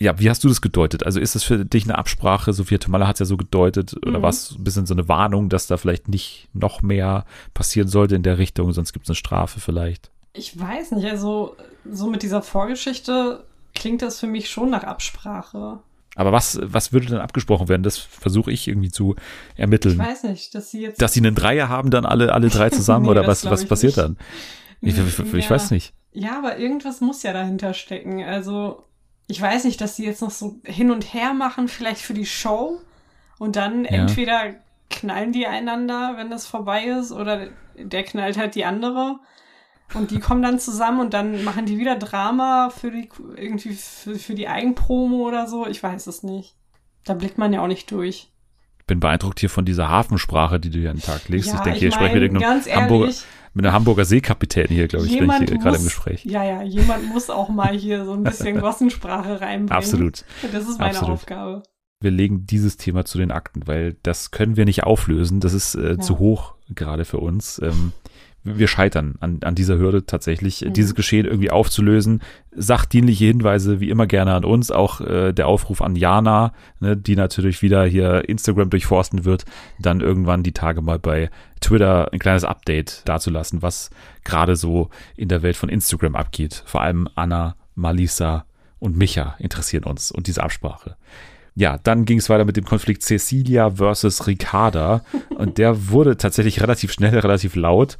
[0.00, 1.04] Ja, wie hast du das gedeutet?
[1.04, 2.54] Also ist das für dich eine Absprache?
[2.54, 3.94] Sophia Tomala hat es ja so gedeutet.
[4.06, 4.22] Oder Mhm.
[4.22, 8.16] war es ein bisschen so eine Warnung, dass da vielleicht nicht noch mehr passieren sollte
[8.16, 10.10] in der Richtung, sonst gibt es eine Strafe vielleicht?
[10.32, 11.54] Ich weiß nicht, also
[11.90, 15.80] so mit dieser Vorgeschichte klingt das für mich schon nach Absprache.
[16.16, 17.82] Aber was, was würde denn abgesprochen werden?
[17.82, 19.16] Das versuche ich irgendwie zu
[19.54, 19.98] Ich ermitteln.
[19.98, 21.00] weiß nicht, dass sie jetzt.
[21.02, 23.68] Dass sie einen Dreier haben, dann alle, alle drei zusammen Nee, oder was, was ich
[23.68, 24.04] passiert nicht.
[24.04, 24.16] dann?
[24.80, 25.50] Ich, ich, ich, ich Ja.
[25.50, 25.92] weiß nicht.
[26.12, 28.22] Ja, aber irgendwas muss ja dahinter stecken.
[28.24, 28.84] Also,
[29.30, 32.26] ich weiß nicht, dass sie jetzt noch so hin und her machen, vielleicht für die
[32.26, 32.80] Show.
[33.38, 33.90] Und dann Ja.
[33.92, 34.54] entweder
[34.90, 39.20] knallen die einander, wenn das vorbei ist, oder der knallt halt die andere.
[39.94, 44.16] Und die kommen dann zusammen und dann machen die wieder Drama für die, irgendwie für,
[44.16, 45.66] für die Eigenpromo oder so.
[45.66, 46.54] Ich weiß es nicht.
[47.04, 48.28] Da blickt man ja auch nicht durch.
[48.86, 51.48] bin beeindruckt hier von dieser Hafensprache, die du hier an den Tag legst.
[51.48, 53.72] Ja, ich denke, ich hier spreche ich mit mein, irgendeinem ganz Hamburger, ehrlich, mit einer
[53.72, 56.24] Hamburger Seekapitän hier, glaube ich, bin ich hier gerade im Gespräch.
[56.24, 59.70] Ja, ja, jemand muss auch mal hier so ein bisschen Gossensprache reinbringen.
[59.70, 60.24] Absolut.
[60.52, 61.14] Das ist meine Absolut.
[61.14, 61.62] Aufgabe.
[62.02, 65.40] Wir legen dieses Thema zu den Akten, weil das können wir nicht auflösen.
[65.40, 67.60] Das ist äh, zu hoch gerade für uns.
[67.62, 67.92] Ähm,
[68.42, 70.72] wir scheitern an, an dieser Hürde tatsächlich, Mhm.
[70.72, 72.22] dieses Geschehen irgendwie aufzulösen.
[72.52, 77.16] Sachdienliche Hinweise wie immer gerne an uns, auch äh, der Aufruf an Jana, ne, die
[77.16, 79.44] natürlich wieder hier Instagram durchforsten wird,
[79.78, 83.90] dann irgendwann die Tage mal bei Twitter ein kleines Update dazulassen, was
[84.24, 86.62] gerade so in der Welt von Instagram abgeht.
[86.66, 88.46] Vor allem Anna, Malisa
[88.78, 90.96] und Micha interessieren uns und diese Absprache.
[91.54, 95.02] Ja, dann ging es weiter mit dem Konflikt Cecilia versus Ricarda
[95.36, 97.98] und der wurde tatsächlich relativ schnell, relativ laut,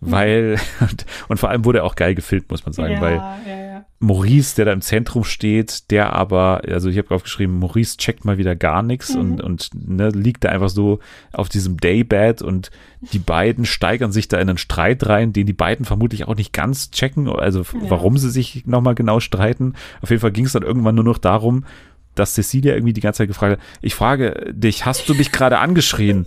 [0.00, 3.14] weil und, und vor allem wurde er auch geil gefilmt, muss man sagen, ja, weil
[3.16, 3.84] ja, ja.
[4.00, 8.36] Maurice, der da im Zentrum steht, der aber, also ich habe aufgeschrieben, Maurice checkt mal
[8.36, 9.20] wieder gar nichts Mhm.
[9.20, 10.98] und, und ne, liegt da einfach so
[11.32, 12.70] auf diesem Daybed und
[13.12, 16.52] die beiden steigern sich da in einen Streit rein, den die beiden vermutlich auch nicht
[16.52, 19.74] ganz checken, also warum sie sich nochmal genau streiten.
[20.00, 21.64] Auf jeden Fall ging es dann irgendwann nur noch darum,
[22.14, 25.58] dass Cecilia irgendwie die ganze Zeit gefragt hat, ich frage dich, hast du mich gerade
[25.58, 26.24] angeschrien?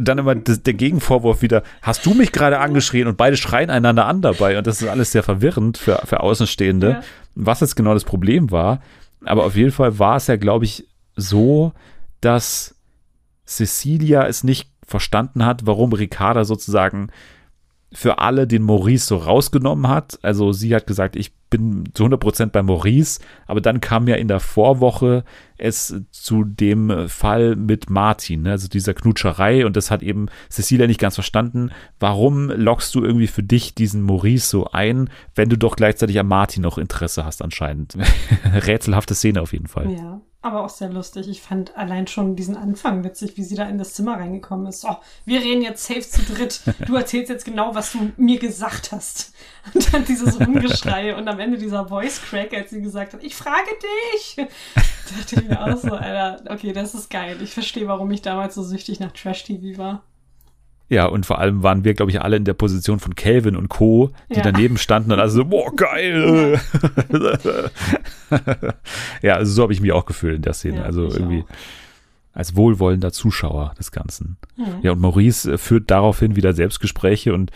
[0.00, 3.08] Dann immer das, der Gegenvorwurf wieder, hast du mich gerade angeschrien?
[3.08, 4.56] Und beide schreien einander an dabei.
[4.58, 7.00] Und das ist alles sehr verwirrend für, für Außenstehende, ja.
[7.34, 8.80] was jetzt genau das Problem war.
[9.24, 11.72] Aber auf jeden Fall war es ja, glaube ich, so,
[12.20, 12.74] dass
[13.46, 17.08] Cecilia es nicht verstanden hat, warum Ricarda sozusagen
[17.94, 20.18] für alle den Maurice so rausgenommen hat.
[20.22, 24.26] Also sie hat gesagt, ich bin zu 100% bei Maurice, aber dann kam ja in
[24.26, 25.24] der Vorwoche
[25.56, 28.50] es zu dem Fall mit Martin, ne?
[28.50, 31.70] also dieser Knutscherei und das hat eben Cecilia nicht ganz verstanden.
[32.00, 36.26] Warum lockst du irgendwie für dich diesen Maurice so ein, wenn du doch gleichzeitig an
[36.26, 37.96] Martin noch Interesse hast anscheinend?
[38.52, 39.92] Rätselhafte Szene auf jeden Fall.
[39.92, 41.28] Ja aber auch sehr lustig.
[41.28, 44.84] Ich fand allein schon diesen Anfang witzig, wie sie da in das Zimmer reingekommen ist.
[44.84, 46.60] Oh, wir reden jetzt safe zu dritt.
[46.86, 49.32] Du erzählst jetzt genau, was du mir gesagt hast.
[49.74, 53.34] Und dann dieses Rumgeschrei und am Ende dieser Voice Crack, als sie gesagt hat, ich
[53.34, 53.70] frage
[54.12, 54.36] dich.
[55.06, 57.36] Da dachte ich mir auch so, Alter, okay, das ist geil.
[57.42, 60.02] Ich verstehe, warum ich damals so süchtig nach Trash-TV war.
[60.88, 63.68] Ja, und vor allem waren wir, glaube ich, alle in der Position von Calvin und
[63.68, 64.42] Co., die ja.
[64.42, 66.60] daneben standen und also so, boah, geil.
[69.22, 70.78] ja, also so habe ich mich auch gefühlt in der Szene.
[70.78, 72.34] Ja, also irgendwie auch.
[72.34, 74.36] als wohlwollender Zuschauer des Ganzen.
[74.56, 74.64] Mhm.
[74.82, 77.50] Ja, und Maurice äh, führt daraufhin wieder Selbstgespräche und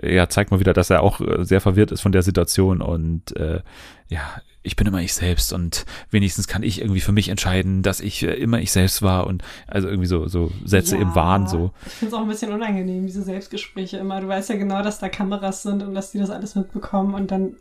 [0.00, 3.36] ja, zeigt mal wieder, dass er auch äh, sehr verwirrt ist von der Situation und
[3.36, 3.60] äh,
[4.08, 8.00] ja, ich bin immer ich selbst und wenigstens kann ich irgendwie für mich entscheiden, dass
[8.00, 11.48] ich äh, immer ich selbst war und also irgendwie so, so Sätze ja, im Wahn
[11.48, 11.72] so.
[11.86, 14.20] Ich finde es auch ein bisschen unangenehm, diese Selbstgespräche immer.
[14.20, 17.30] Du weißt ja genau, dass da Kameras sind und dass die das alles mitbekommen und
[17.30, 17.56] dann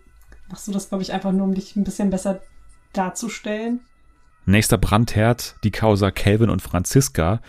[0.50, 2.41] machst du das, glaube ich, einfach nur, um dich ein bisschen besser
[2.94, 3.80] darzustellen.
[4.46, 7.41] Nächster Brandherd, die Causa Calvin und Franziska.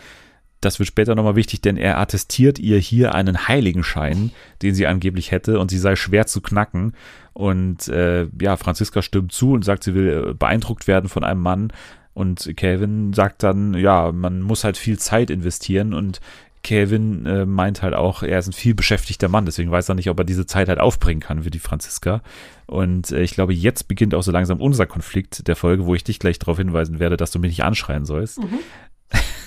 [0.63, 4.31] Das wird später nochmal wichtig, denn er attestiert ihr hier einen Heiligenschein,
[4.63, 6.95] den sie angeblich hätte und sie sei schwer zu knacken.
[7.33, 11.41] Und äh, ja, Franziska stimmt zu und sagt, sie will äh, beeindruckt werden von einem
[11.41, 11.73] Mann.
[12.15, 16.21] Und Calvin sagt dann, ja, man muss halt viel Zeit investieren und
[16.63, 20.11] Calvin äh, meint halt auch, er ist ein viel beschäftigter Mann, deswegen weiß er nicht,
[20.11, 22.23] ob er diese Zeit halt aufbringen kann für die Franziska.
[22.67, 26.05] Und äh, ich glaube, jetzt beginnt auch so langsam unser Konflikt der Folge, wo ich
[26.05, 28.39] dich gleich darauf hinweisen werde, dass du mich nicht anschreien sollst.
[28.39, 28.61] Mhm.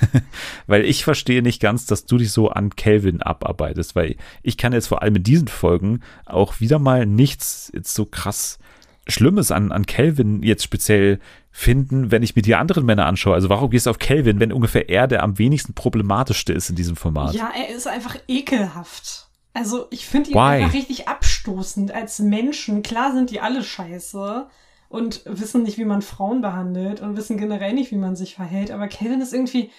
[0.68, 4.74] weil ich verstehe nicht ganz, dass du dich so an Kelvin abarbeitest, weil ich kann
[4.74, 8.60] jetzt vor allem in diesen Folgen auch wieder mal nichts jetzt so krass
[9.08, 11.20] Schlimmes an, an Kelvin jetzt speziell
[11.52, 13.36] finden, wenn ich mir die anderen Männer anschaue.
[13.36, 16.76] Also warum gehst du auf Kelvin, wenn ungefähr er der am wenigsten problematischste ist in
[16.76, 17.34] diesem Format?
[17.34, 19.28] Ja, er ist einfach ekelhaft.
[19.54, 20.64] Also ich finde ihn Why?
[20.64, 22.84] einfach richtig abstoßend als Menschen.
[22.84, 24.48] Klar sind die alle scheiße
[24.90, 28.72] und wissen nicht, wie man Frauen behandelt und wissen generell nicht, wie man sich verhält.
[28.72, 29.72] Aber Kevin ist irgendwie,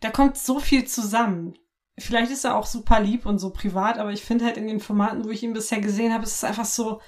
[0.00, 1.54] da kommt so viel zusammen.
[1.98, 4.80] Vielleicht ist er auch super lieb und so privat, aber ich finde halt in den
[4.80, 7.00] Formaten, wo ich ihn bisher gesehen habe, ist es einfach so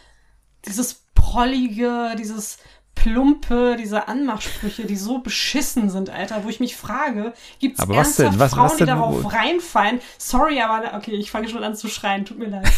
[0.66, 2.58] dieses prollige, dieses
[2.94, 8.38] plumpe, diese Anmachsprüche, die so beschissen sind, Alter, wo ich mich frage, gibt es ernsthaft
[8.38, 10.00] was, Frauen, was die darauf reinfallen?
[10.18, 12.70] Sorry, aber okay, ich fange schon an zu schreien, tut mir leid.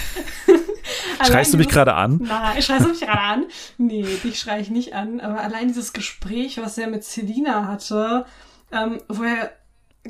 [1.24, 2.20] Schreist du mich gerade an?
[2.22, 3.44] Nein, schreist du mich gerade an?
[3.78, 8.26] Nee, dich schreie ich nicht an, aber allein dieses Gespräch, was er mit Selina hatte,
[8.72, 9.50] ähm, wo er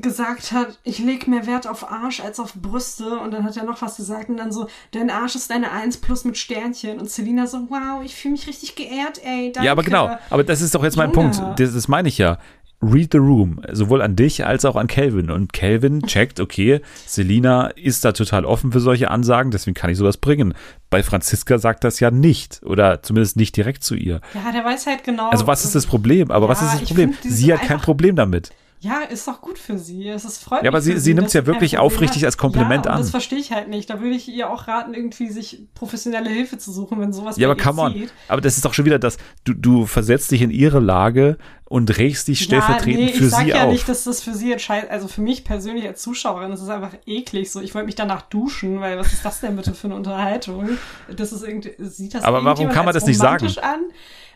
[0.03, 3.65] gesagt hat, ich leg mehr Wert auf Arsch als auf Brüste und dann hat er
[3.65, 7.11] noch was gesagt und dann so, dein Arsch ist deine Eins plus mit Sternchen und
[7.11, 9.67] Selina so, wow, ich fühle mich richtig geehrt, ey, danke.
[9.67, 11.31] Ja, aber genau, aber das ist doch jetzt mein Junge.
[11.31, 12.39] Punkt, das, das meine ich ja.
[12.83, 15.31] Read the Room, sowohl an dich als auch an Calvin.
[15.31, 19.97] Und Calvin checkt, okay, Selina ist da total offen für solche Ansagen, deswegen kann ich
[19.97, 20.55] sowas bringen.
[20.91, 24.21] Bei Franziska sagt das ja nicht oder zumindest nicht direkt zu ihr.
[24.35, 25.31] Ja, der weiß halt genau.
[25.31, 26.31] Also was ist das Problem?
[26.31, 27.15] Aber ja, was ist das Problem?
[27.23, 28.53] Sie hat kein Problem damit.
[28.87, 30.09] Ja, ist doch gut für sie.
[30.09, 32.92] Es ist freut Ja, aber sie, sie nimmt es ja wirklich aufrichtig als Kompliment ja,
[32.92, 32.99] an.
[32.99, 33.90] Das verstehe ich halt nicht.
[33.90, 37.49] Da würde ich ihr auch raten, irgendwie sich professionelle Hilfe zu suchen, wenn sowas Ja,
[37.49, 37.92] aber come on.
[37.92, 38.12] Sieht.
[38.29, 41.37] Aber das ist doch schon wieder das, du, du versetzt dich in ihre Lage
[41.68, 43.42] und regst dich stellvertretend ja, nee, für sie auf.
[43.42, 44.90] Ich sag ja nicht, dass das für sie entscheidet.
[44.90, 47.61] Also für mich persönlich als Zuschauerin, das ist einfach eklig so.
[47.61, 50.70] Ich wollte mich danach duschen, weil was ist das denn bitte für eine Unterhaltung?
[51.16, 53.46] Das ist irgendwie, sieht das Aber warum kann man das nicht sagen?
[53.62, 53.81] An?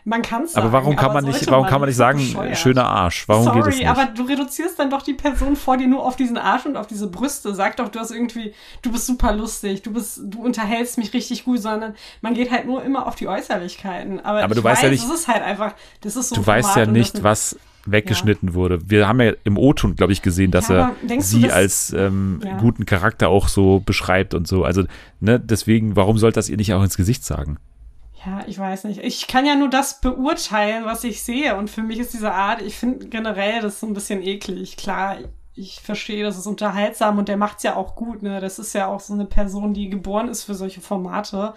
[0.03, 2.57] Man kann es Aber warum kann man nicht, warum kann man nicht sagen, bescheuert.
[2.57, 3.27] schöner Arsch?
[3.27, 3.87] Warum Sorry, geht das nicht?
[3.87, 6.87] aber du reduzierst dann doch die Person vor dir nur auf diesen Arsch und auf
[6.87, 7.53] diese Brüste.
[7.53, 11.45] Sag doch, du hast irgendwie, du bist super lustig, du bist, du unterhältst mich richtig
[11.45, 14.19] gut, sondern man geht halt nur immer auf die Äußerlichkeiten.
[14.19, 16.35] Aber, aber du weißt weiß, ja nicht, das ist halt einfach, das ist so.
[16.35, 18.55] Du weißt ja nicht, was weggeschnitten ja.
[18.55, 18.79] wurde.
[18.89, 22.41] Wir haben ja im O-Ton, glaube ich, gesehen, dass ja, er sie das, als ähm,
[22.43, 22.57] ja.
[22.57, 24.63] guten Charakter auch so beschreibt und so.
[24.63, 24.83] Also,
[25.19, 27.57] ne, deswegen, warum sollte das ihr nicht auch ins Gesicht sagen?
[28.25, 28.99] Ja, ich weiß nicht.
[28.99, 31.55] Ich kann ja nur das beurteilen, was ich sehe.
[31.55, 34.77] Und für mich ist diese Art, ich finde generell das so ein bisschen eklig.
[34.77, 35.17] Klar,
[35.55, 38.21] ich verstehe, das ist unterhaltsam und der macht's ja auch gut.
[38.21, 38.39] Ne?
[38.39, 41.53] Das ist ja auch so eine Person, die geboren ist für solche Formate.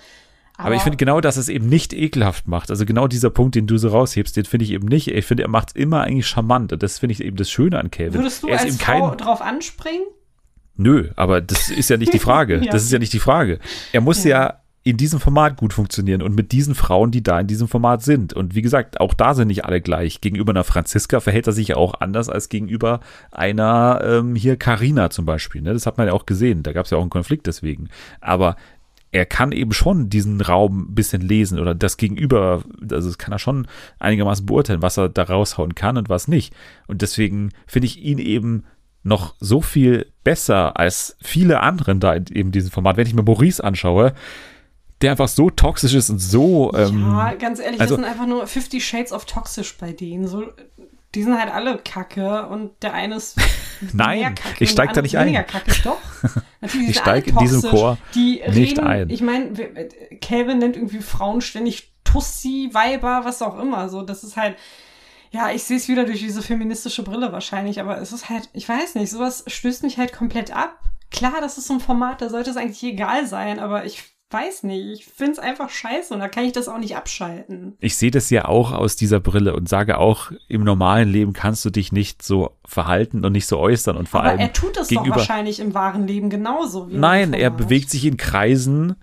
[0.57, 2.71] Aber, ich finde genau, dass es eben nicht ekelhaft macht.
[2.71, 5.09] Also genau dieser Punkt, den du so raushebst, den finde ich eben nicht.
[5.09, 6.73] Ich finde, er macht es immer eigentlich charmant.
[6.73, 8.15] Und das finde ich eben das Schöne an Calvin.
[8.15, 10.07] Würdest du er als eben Frau drauf anspringen?
[10.77, 12.59] Nö, aber das ist ja nicht die Frage.
[12.65, 12.65] Ja.
[12.73, 13.59] Das ist ja nicht die Frage.
[13.93, 14.43] Er muss ja.
[14.47, 14.61] Ja.
[14.87, 18.35] In diesem Format gut funktionieren und mit diesen Frauen, die da in diesem Format sind.
[18.35, 20.21] Und wie gesagt, auch da sind nicht alle gleich.
[20.21, 23.01] Gegenüber einer Franziska verhält er sich ja auch anders als gegenüber
[23.33, 25.63] einer ähm, hier Carina zum Beispiel.
[25.63, 25.73] Ne?
[25.73, 26.63] Das hat man ja auch gesehen.
[26.63, 27.89] Da gab es ja auch einen Konflikt deswegen.
[28.21, 28.57] Aber
[29.11, 33.33] er kann eben schon diesen Raum ein bisschen lesen oder das Gegenüber, also das kann
[33.33, 33.67] er schon
[34.01, 36.53] einigermaßen beurteilen, was er da raushauen kann und was nicht.
[36.89, 38.65] Und deswegen finde ich ihn eben
[39.03, 42.99] noch so viel besser als viele anderen da in eben diesem Format.
[42.99, 44.13] Wenn ich mir Maurice anschaue,
[45.05, 46.73] der einfach so toxisch ist und so.
[46.75, 50.27] Ähm, ja, ganz ehrlich, also- das sind einfach nur 50 Shades of toxisch bei denen.
[50.27, 50.45] So,
[51.15, 53.37] die sind halt alle kacke und der eine ist
[53.93, 55.33] Nein, ich und steig der da nicht ein.
[55.47, 55.73] Kacke.
[55.85, 55.99] Doch.
[56.61, 57.71] Natürlich, Ich sind alle steig in diesem.
[57.71, 59.11] Chor die nicht reden, ein.
[59.11, 59.53] Ich meine,
[60.21, 63.89] Calvin nennt irgendwie Frauen ständig Tussi, Weiber, was auch immer.
[63.89, 64.57] So, das ist halt.
[65.31, 68.69] Ja, ich sehe es wieder durch diese feministische Brille wahrscheinlich, aber es ist halt, ich
[68.69, 70.79] weiß nicht, sowas stößt mich halt komplett ab.
[71.11, 74.65] Klar, das ist so ein Format, da sollte es eigentlich egal sein, aber ich weiß
[74.65, 77.77] nicht, ich finde es einfach scheiße und da kann ich das auch nicht abschalten.
[77.81, 81.65] ich sehe das ja auch aus dieser Brille und sage auch, im normalen Leben kannst
[81.65, 84.77] du dich nicht so verhalten und nicht so äußern und vor aber allem er tut
[84.77, 85.17] doch gegenüber.
[85.17, 86.89] wahrscheinlich im wahren Leben genauso.
[86.89, 88.97] Wie in Nein, er bewegt sich in Kreisen,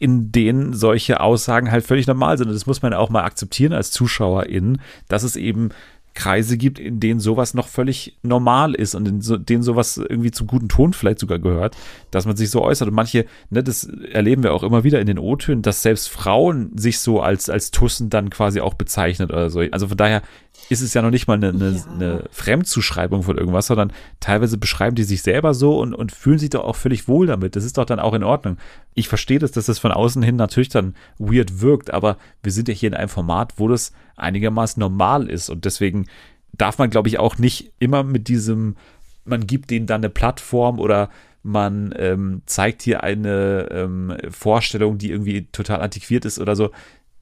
[0.00, 2.48] in denen solche Aussagen halt völlig normal sind.
[2.48, 5.68] Und das muss man auch mal akzeptieren als Zuschauerin, dass es eben
[6.14, 10.30] Kreise gibt, in denen sowas noch völlig normal ist und in so, denen sowas irgendwie
[10.30, 11.76] zum guten Ton vielleicht sogar gehört,
[12.10, 12.88] dass man sich so äußert.
[12.88, 16.76] Und manche, ne, das erleben wir auch immer wieder in den O-Tönen, dass selbst Frauen
[16.76, 19.60] sich so als, als Tussen dann quasi auch bezeichnet oder so.
[19.70, 20.22] Also von daher
[20.68, 21.92] ist es ja noch nicht mal eine, eine, Ja.
[21.92, 26.50] eine Fremdzuschreibung von irgendwas, sondern teilweise beschreiben die sich selber so und, und fühlen sich
[26.50, 27.56] doch auch völlig wohl damit.
[27.56, 28.58] Das ist doch dann auch in Ordnung.
[28.94, 32.68] Ich verstehe das, dass das von außen hin natürlich dann weird wirkt, aber wir sind
[32.68, 36.06] ja hier in einem Format, wo das einigermaßen normal ist und deswegen
[36.52, 38.76] darf man, glaube ich, auch nicht immer mit diesem,
[39.24, 41.10] man gibt denen dann eine Plattform oder
[41.42, 46.70] man ähm, zeigt hier eine ähm, Vorstellung, die irgendwie total antiquiert ist oder so.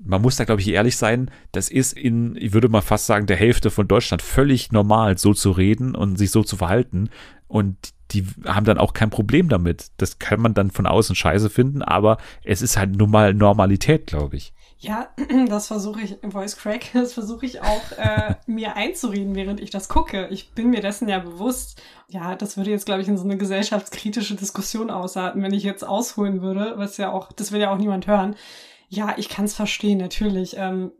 [0.00, 3.26] Man muss da, glaube ich, ehrlich sein, das ist in, ich würde mal fast sagen,
[3.26, 7.10] der Hälfte von Deutschland völlig normal, so zu reden und sich so zu verhalten.
[7.48, 7.76] Und
[8.12, 9.90] die haben dann auch kein Problem damit.
[9.96, 14.06] Das kann man dann von außen scheiße finden, aber es ist halt nun mal Normalität,
[14.06, 14.52] glaube ich.
[14.80, 15.08] Ja,
[15.48, 19.88] das versuche ich, Voice Crack, das versuche ich auch äh, mir einzureden, während ich das
[19.88, 20.28] gucke.
[20.28, 21.82] Ich bin mir dessen ja bewusst.
[22.08, 25.86] Ja, das würde jetzt, glaube ich, in so eine gesellschaftskritische Diskussion ausarten, wenn ich jetzt
[25.86, 28.36] ausholen würde, was ja auch, das will ja auch niemand hören.
[28.88, 30.56] Ja, ich kann es verstehen, natürlich.
[30.56, 30.92] Ähm,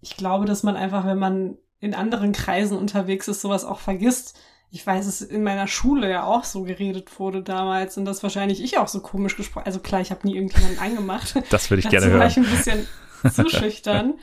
[0.00, 4.38] ich glaube, dass man einfach, wenn man in anderen Kreisen unterwegs ist, sowas auch vergisst.
[4.70, 8.62] Ich weiß, es in meiner Schule ja auch so geredet wurde damals und das wahrscheinlich
[8.62, 9.66] ich auch so komisch gesprochen.
[9.66, 11.34] Also klar, ich habe nie irgendjemanden angemacht.
[11.50, 12.30] Das würde ich Dazu gerne war hören.
[12.30, 12.86] ich ein bisschen
[13.32, 14.14] zu schüchtern.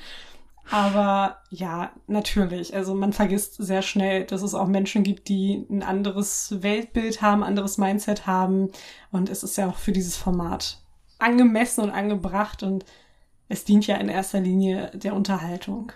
[0.69, 2.73] Aber ja, natürlich.
[2.75, 7.43] Also man vergisst sehr schnell, dass es auch Menschen gibt, die ein anderes Weltbild haben,
[7.43, 8.69] anderes Mindset haben.
[9.11, 10.81] Und es ist ja auch für dieses Format
[11.19, 12.85] angemessen und angebracht und
[13.47, 15.91] es dient ja in erster Linie der Unterhaltung.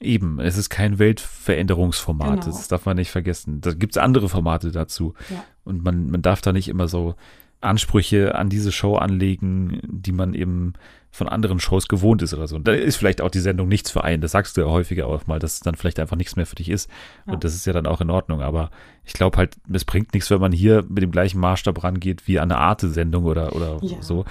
[0.00, 2.44] Eben, es ist kein Weltveränderungsformat, Genau.
[2.44, 3.60] das darf man nicht vergessen.
[3.60, 5.14] Da gibt es andere Formate dazu.
[5.30, 5.42] Ja.
[5.64, 7.14] Und man, man darf da nicht immer so
[7.60, 10.74] Ansprüche an diese Show anlegen, die man eben
[11.10, 12.56] von anderen Shows gewohnt ist oder so.
[12.56, 14.20] Und da ist vielleicht auch die Sendung nichts für einen.
[14.20, 16.54] Das sagst du ja häufiger auch mal, dass es dann vielleicht einfach nichts mehr für
[16.56, 16.90] dich ist.
[17.26, 17.32] Ja.
[17.32, 18.42] Und das ist ja dann auch in Ordnung.
[18.42, 18.70] Aber
[19.04, 22.38] ich glaube halt, es bringt nichts, wenn man hier mit dem gleichen Maßstab rangeht wie
[22.38, 24.02] an eine Arte-Sendung oder, oder Ja.
[24.02, 24.24] so.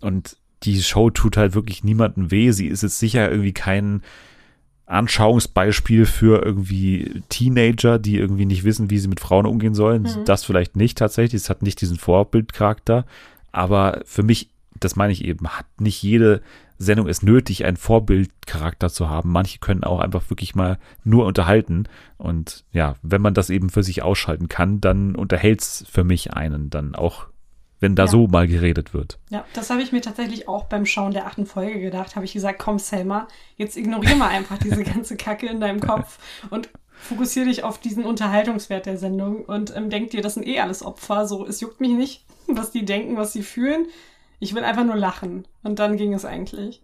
[0.00, 2.50] Und die Show tut halt wirklich niemandem weh.
[2.52, 4.02] Sie ist jetzt sicher irgendwie kein
[4.86, 10.02] Anschauungsbeispiel für irgendwie Teenager, die irgendwie nicht wissen, wie sie mit Frauen umgehen sollen.
[10.02, 10.24] Mhm.
[10.24, 11.42] Das vielleicht nicht tatsächlich.
[11.42, 13.04] Es hat nicht diesen Vorbildcharakter.
[13.52, 16.42] Aber für mich, das meine ich eben, hat nicht jede
[16.78, 19.32] Sendung es nötig, einen Vorbildcharakter zu haben.
[19.32, 21.84] Manche können auch einfach wirklich mal nur unterhalten.
[22.18, 26.68] Und ja, wenn man das eben für sich ausschalten kann, dann unterhält's für mich einen
[26.68, 27.26] dann auch,
[27.80, 28.08] wenn da Ja.
[28.08, 29.18] so mal geredet wird.
[29.30, 32.14] Ja, das habe ich mir tatsächlich auch beim Schauen der achten Folge gedacht.
[32.14, 36.18] Habe ich gesagt, komm Selma, jetzt ignoriere mal einfach diese ganze Kacke in deinem Kopf
[36.50, 40.60] und fokussiere dich auf diesen Unterhaltungswert der Sendung und ähm, denk dir, das sind eh
[40.60, 41.26] alles Opfer.
[41.26, 43.86] So, es juckt mich nicht, was die denken, was sie fühlen.
[44.38, 45.46] Ich will einfach nur lachen.
[45.62, 46.82] Und dann ging es eigentlich.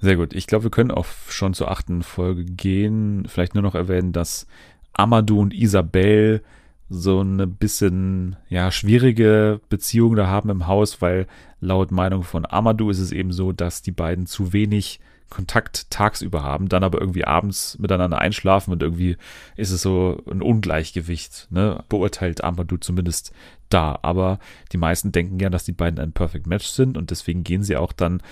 [0.00, 0.32] Sehr gut.
[0.34, 3.26] Ich glaube, wir können auch schon zur achten Folge gehen.
[3.28, 4.46] Vielleicht nur noch erwähnen, dass
[4.92, 6.42] Amadou und Isabel
[6.88, 11.26] so eine bisschen, ja, schwierige Beziehung da haben im Haus, weil
[11.60, 16.42] laut Meinung von Amadou ist es eben so, dass die beiden zu wenig Kontakt tagsüber
[16.42, 19.18] haben, dann aber irgendwie abends miteinander einschlafen und irgendwie
[19.56, 21.84] ist es so ein Ungleichgewicht, ne?
[21.90, 23.34] beurteilt Amadou zumindest
[23.68, 23.98] da.
[24.02, 24.38] Aber
[24.72, 27.76] die meisten denken ja, dass die beiden ein Perfect Match sind und deswegen gehen sie
[27.76, 28.22] auch dann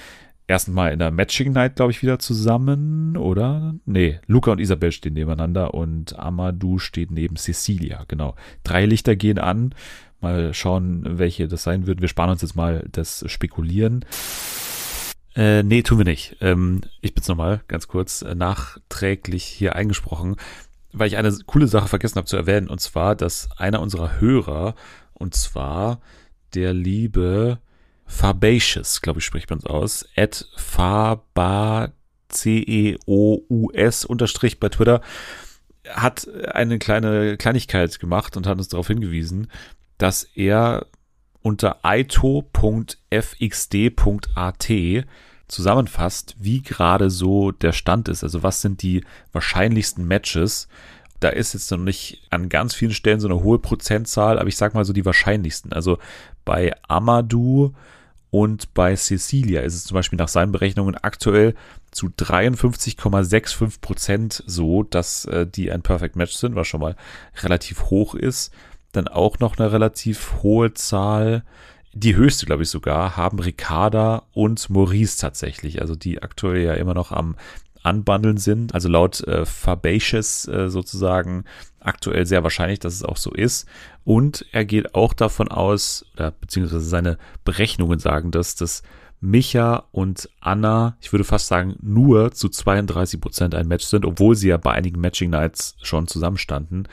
[0.47, 3.75] ersten Mal in der Matching Night, glaube ich, wieder zusammen, oder?
[3.85, 8.37] Nee, Luca und Isabel stehen nebeneinander und Amadou steht neben Cecilia, genau.
[8.63, 9.75] Drei Lichter gehen an.
[10.21, 12.01] Mal schauen, welche das sein wird.
[12.01, 14.05] Wir sparen uns jetzt mal das Spekulieren.
[15.35, 16.37] Äh, nee, tun wir nicht.
[16.41, 20.37] Ähm, ich bin's nochmal ganz kurz äh, nachträglich hier eingesprochen,
[20.93, 24.75] weil ich eine coole Sache vergessen habe zu erwähnen, und zwar, dass einer unserer Hörer,
[25.19, 26.01] und zwar
[26.55, 27.59] der liebe
[28.07, 31.93] Fabacious, glaube ich, spricht man es aus, at Faba
[32.29, 35.01] C-E-O-U-S unterstrich bei Twitter,
[35.89, 39.51] hat eine kleine Kleinigkeit gemacht und hat uns darauf hingewiesen,
[39.99, 40.87] dass er
[41.43, 43.07] unter ito.fxd.at
[45.49, 48.25] zusammenfasst, wie gerade so der Stand ist.
[48.25, 50.67] Also was sind die wahrscheinlichsten Matches.
[51.21, 54.57] Da ist jetzt noch nicht an ganz vielen Stellen so eine hohe Prozentzahl, aber ich
[54.57, 55.73] sag mal so die wahrscheinlichsten.
[55.73, 55.99] Also
[56.45, 57.73] bei Amadou
[58.31, 61.55] und bei Cecilia ist es zum Beispiel nach seinen Berechnungen aktuell
[61.91, 66.97] zu 53,65 Prozent so, dass äh, die ein Perfect Match sind, was schon mal
[67.43, 68.53] relativ hoch ist.
[68.93, 71.45] Dann auch noch eine relativ hohe Zahl,
[71.95, 75.81] die höchste, glaube ich sogar, haben Ricarda und Maurice tatsächlich.
[75.81, 77.37] Also die aktuell ja immer noch am
[77.87, 78.75] Anbandeln sind.
[78.75, 81.45] Also laut äh, Fabacious äh, sozusagen
[81.81, 83.67] aktuell sehr wahrscheinlich, dass es auch so ist.
[84.05, 88.83] Und er geht auch davon aus, oder beziehungsweise seine Berechnungen sagen das, dass
[89.21, 94.37] Micha und Anna, ich würde fast sagen, nur zu 32 Prozent ein Match sind, obwohl
[94.37, 96.89] sie ja bei einigen Matching Nights schon zusammenstanden.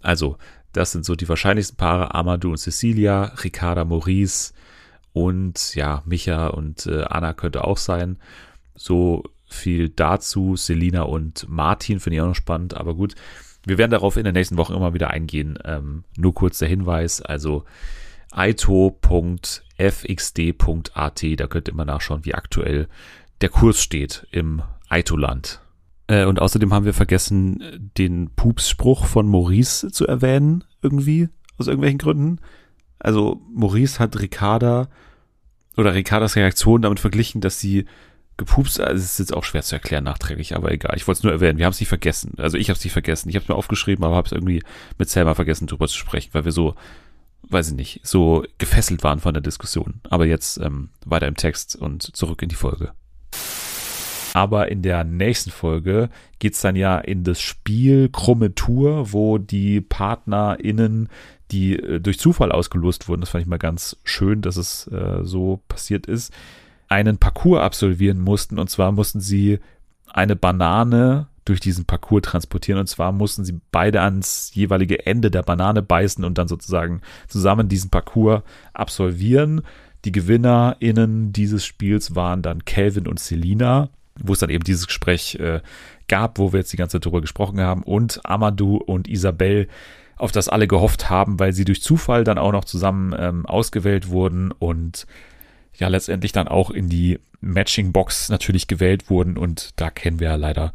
[0.00, 0.38] Also,
[0.72, 4.52] das sind so die wahrscheinlichsten Paare, Amadou und Cecilia, Ricarda Maurice
[5.12, 8.18] und ja, Micha und äh, Anna könnte auch sein.
[8.74, 10.56] So viel dazu.
[10.56, 13.14] Selina und Martin finde ich auch noch spannend, aber gut.
[13.66, 15.58] Wir werden darauf in den nächsten Wochen immer wieder eingehen.
[15.64, 17.64] Ähm, nur kurz der Hinweis, also
[18.30, 19.40] aito.fxd.at,
[21.40, 22.88] da könnt ihr immer nachschauen, wie aktuell
[23.40, 25.60] der Kurs steht im Aito-Land.
[26.06, 31.98] Äh, und außerdem haben wir vergessen, den Pups-Spruch von Maurice zu erwähnen, irgendwie, aus irgendwelchen
[31.98, 32.40] Gründen.
[32.98, 34.88] Also Maurice hat Ricarda
[35.76, 37.84] oder Ricardas Reaktion damit verglichen, dass sie
[38.38, 38.80] gepupst.
[38.80, 40.96] Also es ist jetzt auch schwer zu erklären nachträglich, aber egal.
[40.96, 41.58] Ich wollte es nur erwähnen.
[41.58, 42.32] Wir haben es nicht vergessen.
[42.38, 43.28] Also ich habe es nicht vergessen.
[43.28, 44.62] Ich habe es mir aufgeschrieben, aber habe es irgendwie
[44.96, 46.74] mit Selma vergessen, drüber zu sprechen, weil wir so,
[47.42, 50.00] weiß ich nicht, so gefesselt waren von der Diskussion.
[50.08, 52.92] Aber jetzt ähm, weiter im Text und zurück in die Folge.
[54.34, 59.80] Aber in der nächsten Folge geht's dann ja in das Spiel Krumme Tour, wo die
[59.80, 61.08] PartnerInnen,
[61.50, 65.24] die äh, durch Zufall ausgelost wurden, das fand ich mal ganz schön, dass es äh,
[65.24, 66.32] so passiert ist,
[66.88, 68.58] einen Parcours absolvieren mussten.
[68.58, 69.60] Und zwar mussten sie
[70.08, 72.80] eine Banane durch diesen Parcours transportieren.
[72.80, 77.68] Und zwar mussten sie beide ans jeweilige Ende der Banane beißen und dann sozusagen zusammen
[77.68, 78.42] diesen Parcours
[78.74, 79.62] absolvieren.
[80.04, 85.36] Die GewinnerInnen dieses Spiels waren dann Calvin und Selina, wo es dann eben dieses Gespräch
[85.36, 85.60] äh,
[86.06, 89.68] gab, wo wir jetzt die ganze Zeit drüber gesprochen haben, und Amadou und Isabel,
[90.16, 94.08] auf das alle gehofft haben, weil sie durch Zufall dann auch noch zusammen ähm, ausgewählt
[94.08, 95.06] wurden und
[95.74, 100.36] ja letztendlich dann auch in die Matching-Box natürlich gewählt wurden und da kennen wir ja
[100.36, 100.72] leider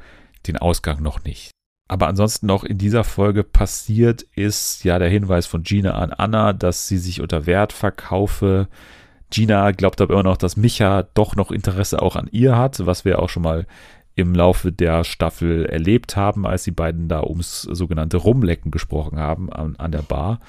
[0.47, 1.51] den Ausgang noch nicht.
[1.88, 6.53] Aber ansonsten noch in dieser Folge passiert ist ja der Hinweis von Gina an Anna,
[6.53, 8.67] dass sie sich unter Wert verkaufe.
[9.29, 13.03] Gina glaubt aber immer noch, dass Micha doch noch Interesse auch an ihr hat, was
[13.03, 13.67] wir auch schon mal
[14.15, 19.51] im Laufe der Staffel erlebt haben, als die beiden da ums sogenannte Rumlecken gesprochen haben
[19.51, 20.39] an, an der Bar.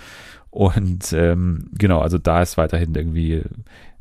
[0.51, 3.43] Und ähm, genau, also da ist weiterhin irgendwie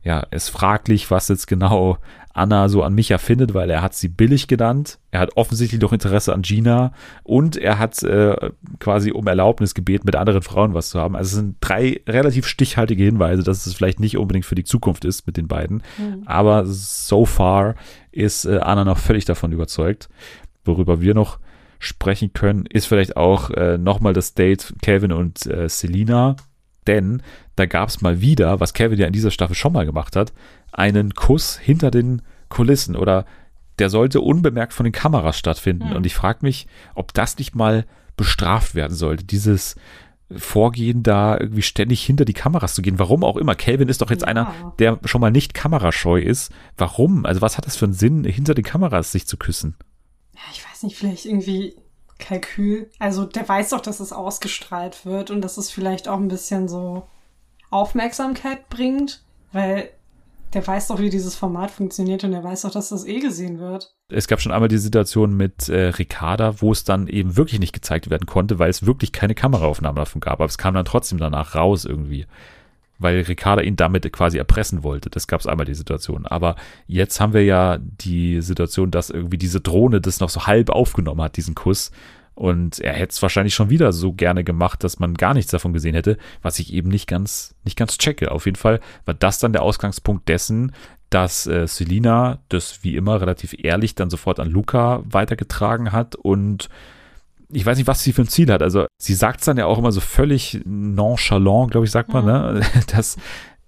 [0.04, 1.98] ja, ist fraglich, was jetzt genau
[2.34, 5.00] Anna so an Micha findet, weil er hat sie billig genannt.
[5.12, 6.92] Er hat offensichtlich noch Interesse an Gina
[7.24, 11.16] und er hat äh, quasi um Erlaubnis gebeten, mit anderen Frauen was zu haben.
[11.16, 15.06] Also es sind drei relativ stichhaltige Hinweise, dass es vielleicht nicht unbedingt für die Zukunft
[15.06, 15.84] ist mit den beiden.
[15.98, 16.24] Mhm.
[16.26, 17.76] Aber so far
[18.12, 20.10] ist äh, Anna noch völlig davon überzeugt.
[20.66, 21.38] Worüber wir noch
[21.78, 26.36] sprechen können, ist vielleicht auch äh, nochmal das Date Calvin und äh, Selina
[26.88, 27.22] denn
[27.56, 30.34] da gab es mal wieder, was Kevin ja in dieser Staffel schon mal gemacht hat,
[30.72, 33.26] einen Kuss hinter den Kulissen oder
[33.80, 35.90] der sollte unbemerkt von den Kameras stattfinden.
[35.90, 35.96] Mhm.
[35.96, 39.76] Und ich frage mich, ob das nicht mal bestraft werden sollte, dieses
[40.36, 42.98] Vorgehen da irgendwie ständig hinter die Kameras zu gehen.
[43.00, 43.56] Warum auch immer.
[43.56, 44.28] Calvin ist doch jetzt ja.
[44.28, 46.52] einer, der schon mal nicht kamerascheu ist.
[46.78, 47.26] Warum?
[47.26, 49.76] Also was hat das für einen Sinn, hinter den Kameras sich zu küssen?
[50.34, 51.76] Ja, ich weiß nicht, vielleicht irgendwie
[52.20, 52.90] Kalkül.
[53.00, 56.68] Also der weiß doch, dass es ausgestrahlt wird und dass es vielleicht auch ein bisschen
[56.68, 57.08] so
[57.70, 59.90] Aufmerksamkeit bringt, weil
[60.54, 63.60] der weiß doch, wie dieses Format funktioniert und der weiß doch, dass das eh gesehen
[63.60, 63.96] wird.
[64.10, 67.74] Es gab schon einmal die Situation mit äh, Ricarda, wo es dann eben wirklich nicht
[67.74, 70.34] gezeigt werden konnte, weil es wirklich keine Kameraaufnahme davon gab.
[70.34, 72.28] Aber es kam dann trotzdem danach raus irgendwie.
[73.00, 75.10] Weil Ricarda ihn damit quasi erpressen wollte.
[75.10, 76.26] Das gab es einmal die Situation.
[76.26, 76.56] Aber
[76.88, 81.22] jetzt haben wir ja die Situation, dass irgendwie diese Drohne das noch so halb aufgenommen
[81.22, 81.92] hat, diesen Kuss.
[82.36, 85.74] Und er hätte es wahrscheinlich schon wieder so gerne gemacht, dass man gar nichts davon
[85.74, 88.32] gesehen hätte, was ich eben nicht ganz, nicht ganz checke.
[88.32, 90.72] Auf jeden Fall war das dann der Ausgangspunkt dessen,
[91.12, 96.70] dass äh, Selina das wie immer relativ ehrlich dann sofort an Luca weitergetragen hat und
[97.54, 98.62] ich weiß nicht, was sie für ein Ziel hat.
[98.62, 102.26] Also sie sagt es dann ja auch immer so völlig nonchalant, glaube ich, sagt man,
[102.26, 102.62] ne?
[102.88, 103.18] dass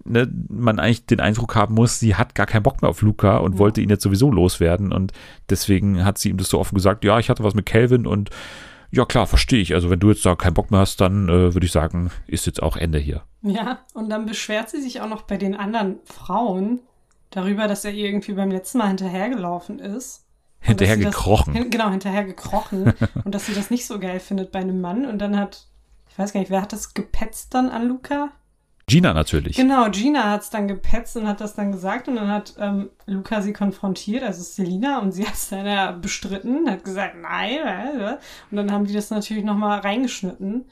[0.04, 3.38] ne, man eigentlich den Eindruck haben muss, sie hat gar keinen Bock mehr auf Luca
[3.38, 3.58] und ja.
[3.58, 5.12] wollte ihn jetzt sowieso loswerden und
[5.50, 8.30] deswegen hat sie ihm das so offen gesagt, ja, ich hatte was mit Calvin und
[8.90, 9.74] ja klar, verstehe ich.
[9.74, 12.46] Also wenn du jetzt da keinen Bock mehr hast, dann äh, würde ich sagen, ist
[12.46, 13.22] jetzt auch Ende hier.
[13.42, 16.80] Ja, und dann beschwert sie sich auch noch bei den anderen Frauen
[17.30, 20.25] darüber, dass er irgendwie beim letzten Mal hinterhergelaufen ist.
[20.66, 21.54] Hinterher gekrochen.
[21.54, 22.92] Das, genau, hinterher gekrochen.
[23.24, 25.06] und dass sie das nicht so geil findet bei einem Mann.
[25.06, 25.66] Und dann hat,
[26.10, 28.30] ich weiß gar nicht, wer hat das gepetzt dann an Luca?
[28.88, 29.56] Gina natürlich.
[29.56, 32.90] Genau, Gina hat es dann gepetzt und hat das dann gesagt und dann hat ähm,
[33.06, 38.18] Luca sie konfrontiert, also Selina, und sie hat es dann ja bestritten, hat gesagt, nein,
[38.50, 40.66] und dann haben die das natürlich nochmal reingeschnitten.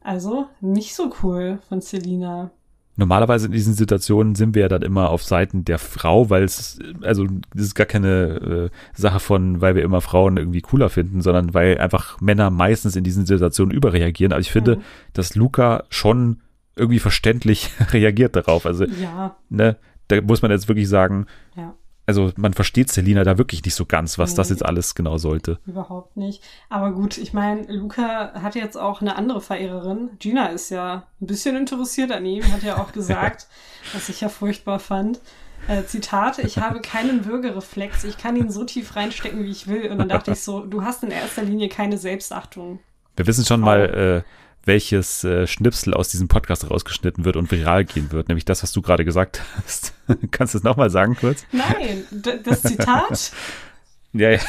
[0.00, 2.52] Also nicht so cool von Selina.
[2.96, 6.78] Normalerweise in diesen Situationen sind wir ja dann immer auf Seiten der Frau, weil es,
[7.02, 11.20] also das ist gar keine äh, Sache von, weil wir immer Frauen irgendwie cooler finden,
[11.20, 14.32] sondern weil einfach Männer meistens in diesen Situationen überreagieren.
[14.32, 14.82] Aber ich finde, mhm.
[15.12, 16.40] dass Luca schon
[16.74, 18.64] irgendwie verständlich reagiert darauf.
[18.64, 19.36] Also, ja.
[19.50, 19.76] ne,
[20.08, 21.74] da muss man jetzt wirklich sagen, ja.
[22.06, 25.18] Also man versteht Selina da wirklich nicht so ganz, was nee, das jetzt alles genau
[25.18, 25.58] sollte.
[25.66, 26.42] Überhaupt nicht.
[26.68, 30.10] Aber gut, ich meine, Luca hat jetzt auch eine andere Verehrerin.
[30.20, 33.48] Gina ist ja ein bisschen interessiert an ihm, hat ja auch gesagt,
[33.92, 35.20] was ich ja furchtbar fand.
[35.68, 39.90] Äh, Zitat, ich habe keinen Würgereflex, ich kann ihn so tief reinstecken, wie ich will.
[39.90, 42.78] Und dann dachte ich so, du hast in erster Linie keine Selbstachtung.
[43.16, 47.84] Wir wissen schon mal, äh, welches äh, Schnipsel aus diesem Podcast rausgeschnitten wird und viral
[47.84, 49.94] gehen wird, nämlich das, was du gerade gesagt hast.
[50.30, 51.44] Kannst du es nochmal sagen kurz?
[51.52, 52.04] Nein,
[52.44, 53.32] das Zitat?
[54.12, 54.40] ja, ja.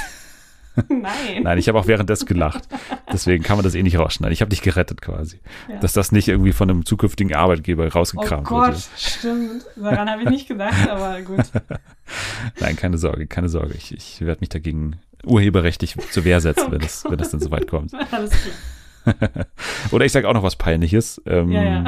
[0.89, 1.41] Nein.
[1.41, 2.67] Nein, ich habe auch währenddessen gelacht.
[3.11, 4.31] Deswegen kann man das eh nicht rausschneiden.
[4.31, 5.39] Ich habe dich gerettet quasi.
[5.67, 5.79] Ja.
[5.79, 8.51] Dass das nicht irgendwie von einem zukünftigen Arbeitgeber rausgekramt wird.
[8.51, 8.89] Oh Gott, wird.
[8.95, 9.65] stimmt.
[9.75, 11.45] Daran habe ich nicht gedacht, aber gut.
[12.59, 13.73] Nein, keine Sorge, keine Sorge.
[13.75, 17.39] Ich, ich werde mich dagegen urheberrechtlich zur Wehr setzen, oh wenn, das, wenn das dann
[17.39, 17.93] soweit kommt.
[18.11, 18.55] Alles klar.
[19.91, 21.21] Oder ich sage auch noch was Peinliches.
[21.25, 21.83] Ähm, ja, ja.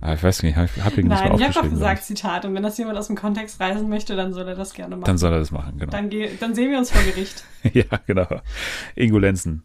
[0.00, 2.44] Ah, ich weiß nicht, ich habe hier nicht Nein, ich habe doch gesagt Zitat.
[2.44, 5.06] Und wenn das jemand aus dem Kontext reisen möchte, dann soll er das gerne machen.
[5.06, 5.90] Dann soll er das machen, genau.
[5.90, 7.44] Dann, dann sehen wir uns vor Gericht.
[7.72, 8.28] ja, genau.
[8.94, 9.64] Ingo Lenzen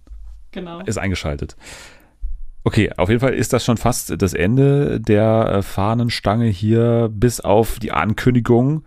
[0.51, 0.79] genau.
[0.79, 1.55] ist eingeschaltet.
[2.63, 7.39] Okay, auf jeden Fall ist das schon fast das Ende der äh, Fahnenstange hier, bis
[7.39, 8.83] auf die Ankündigung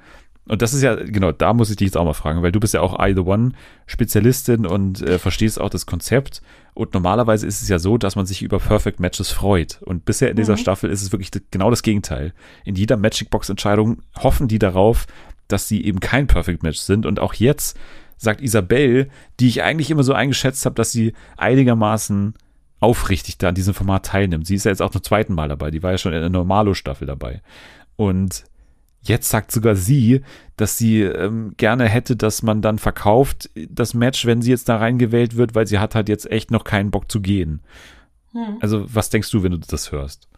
[0.47, 2.61] und das ist ja, genau, da muss ich dich jetzt auch mal fragen, weil du
[2.61, 3.53] bist ja auch I the One
[3.87, 6.43] Spezialistin und äh, verstehst auch das Konzept.
[6.75, 9.81] Und normalerweise ist es ja so, dass man sich über Perfect Matches freut.
[9.83, 10.59] Und bisher in dieser mhm.
[10.59, 12.35] Staffel ist es wirklich genau das Gegenteil.
[12.65, 15.07] In jeder Magic Box Entscheidung hoffen die darauf,
[15.49, 17.07] dass sie eben kein Perfect Match sind.
[17.07, 17.79] Und auch jetzt
[18.19, 19.09] sagt Isabelle,
[19.41, 22.35] die ich eigentlich immer so eingeschätzt habe, dass sie einigermaßen
[22.81, 24.47] aufrichtig da an diesem Format teilnimmt.
[24.47, 25.71] Sie ist ja jetzt auch zum zweiten Mal dabei.
[25.71, 27.41] Die war ja schon in der Normalo-Staffel dabei.
[27.97, 28.45] Und
[29.05, 30.23] Jetzt sagt sogar sie,
[30.57, 34.77] dass sie ähm, gerne hätte, dass man dann verkauft das Match, wenn sie jetzt da
[34.77, 37.61] reingewählt wird, weil sie hat halt jetzt echt noch keinen Bock zu gehen.
[38.33, 38.59] Hm.
[38.61, 40.29] Also, was denkst du, wenn du das hörst?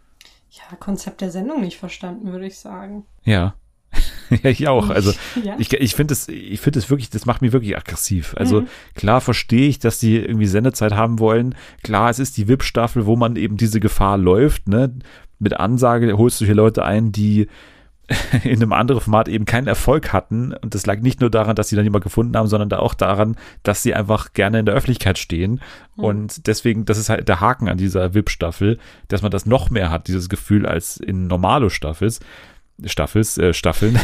[0.51, 3.05] Ja, Konzept der Sendung nicht verstanden, würde ich sagen.
[3.25, 3.55] Ja.
[4.31, 4.91] ja, ich auch.
[4.91, 5.13] Also
[5.45, 5.55] ja.
[5.59, 8.35] ich, ich finde es, ich finde es wirklich, das macht mich wirklich aggressiv.
[8.37, 8.69] Also mhm.
[8.95, 11.55] klar verstehe ich, dass die irgendwie Sendezeit haben wollen.
[11.83, 14.69] Klar, es ist die VIP-Staffel, wo man eben diese Gefahr läuft.
[14.69, 14.95] Ne?
[15.39, 17.49] Mit Ansage holst du hier Leute ein, die
[18.45, 20.53] in einem anderen Format eben keinen Erfolg hatten.
[20.53, 23.37] Und das lag nicht nur daran, dass sie dann jemand gefunden haben, sondern auch daran,
[23.63, 25.61] dass sie einfach gerne in der Öffentlichkeit stehen.
[25.97, 26.05] Mhm.
[26.05, 28.79] Und deswegen, das ist halt der Haken an dieser VIP-Staffel,
[29.09, 32.21] dass man das noch mehr hat, dieses Gefühl, als in normale Staffels,
[32.85, 33.99] Staffels, äh, Staffeln.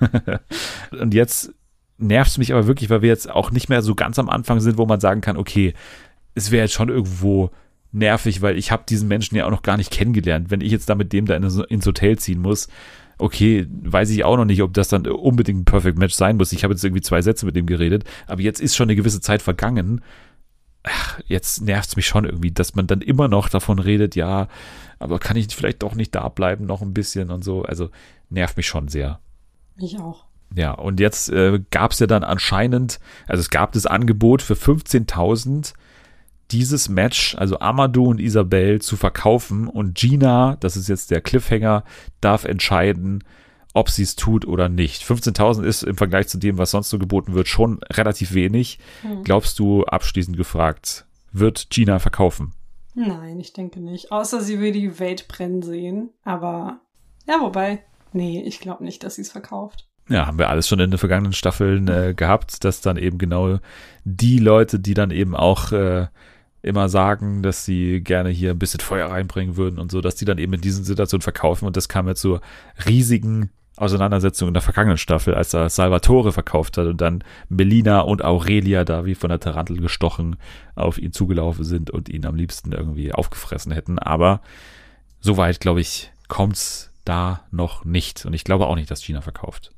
[0.98, 1.52] und jetzt
[1.98, 4.60] nervt es mich aber wirklich, weil wir jetzt auch nicht mehr so ganz am Anfang
[4.60, 5.74] sind, wo man sagen kann, okay,
[6.34, 7.50] es wäre jetzt schon irgendwo
[7.92, 10.50] nervig, weil ich habe diesen Menschen ja auch noch gar nicht kennengelernt.
[10.50, 12.68] Wenn ich jetzt da mit dem da in, ins Hotel ziehen muss,
[13.22, 16.52] okay, weiß ich auch noch nicht, ob das dann unbedingt ein Perfect Match sein muss.
[16.52, 19.20] Ich habe jetzt irgendwie zwei Sätze mit dem geredet, aber jetzt ist schon eine gewisse
[19.20, 20.02] Zeit vergangen.
[20.82, 24.48] Ach, jetzt nervt es mich schon irgendwie, dass man dann immer noch davon redet, ja,
[24.98, 27.62] aber kann ich vielleicht doch nicht da bleiben, noch ein bisschen und so.
[27.62, 27.90] Also
[28.30, 29.20] nervt mich schon sehr.
[29.76, 30.24] Ich auch.
[30.54, 34.54] Ja, und jetzt äh, gab es ja dann anscheinend, also es gab das Angebot für
[34.54, 35.72] 15.000
[36.52, 41.84] dieses Match, also Amadou und Isabel, zu verkaufen und Gina, das ist jetzt der Cliffhanger,
[42.20, 43.24] darf entscheiden,
[43.74, 45.02] ob sie es tut oder nicht.
[45.02, 48.78] 15.000 ist im Vergleich zu dem, was sonst so geboten wird, schon relativ wenig.
[49.00, 49.24] Hm.
[49.24, 52.52] Glaubst du, abschließend gefragt, wird Gina verkaufen?
[52.94, 54.12] Nein, ich denke nicht.
[54.12, 56.10] Außer sie will die Welt brennen sehen.
[56.24, 56.80] Aber
[57.26, 57.82] Ja, wobei,
[58.12, 59.88] nee, ich glaube nicht, dass sie es verkauft.
[60.08, 63.60] Ja, haben wir alles schon in den vergangenen Staffeln äh, gehabt, dass dann eben genau
[64.04, 66.08] die Leute, die dann eben auch äh,
[66.62, 70.24] immer sagen, dass sie gerne hier ein bisschen Feuer reinbringen würden und so, dass die
[70.24, 72.40] dann eben in diesen Situationen verkaufen und das kam ja zur
[72.86, 78.22] riesigen Auseinandersetzung in der vergangenen Staffel, als er Salvatore verkauft hat und dann Melina und
[78.22, 80.36] Aurelia da wie von der Tarantel gestochen
[80.74, 83.98] auf ihn zugelaufen sind und ihn am liebsten irgendwie aufgefressen hätten.
[83.98, 84.42] Aber
[85.20, 88.26] soweit, glaube ich, kommt's da noch nicht.
[88.26, 89.72] Und ich glaube auch nicht, dass China verkauft.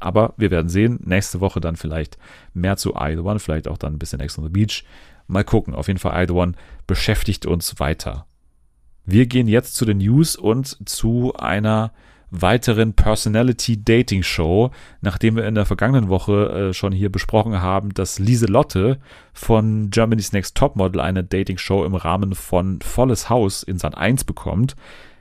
[0.00, 1.00] Aber wir werden sehen.
[1.04, 2.18] Nächste Woche dann vielleicht
[2.54, 4.84] mehr zu I One, vielleicht auch dann ein bisschen Ex on the Beach.
[5.28, 5.74] Mal gucken.
[5.74, 6.52] Auf jeden Fall I The One
[6.86, 8.26] beschäftigt uns weiter.
[9.04, 11.92] Wir gehen jetzt zu den News und zu einer
[12.30, 14.70] weiteren Personality Dating Show,
[15.00, 18.98] nachdem wir in der vergangenen Woche äh, schon hier besprochen haben, dass Lieselotte
[19.32, 24.24] von Germany's Next Topmodel eine Dating Show im Rahmen von Volles Haus in Sat 1
[24.24, 24.76] bekommt,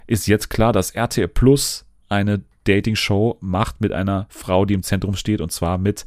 [0.06, 4.84] ist jetzt klar, dass RTL Plus eine Dating Show macht mit einer Frau, die im
[4.84, 6.06] Zentrum steht und zwar mit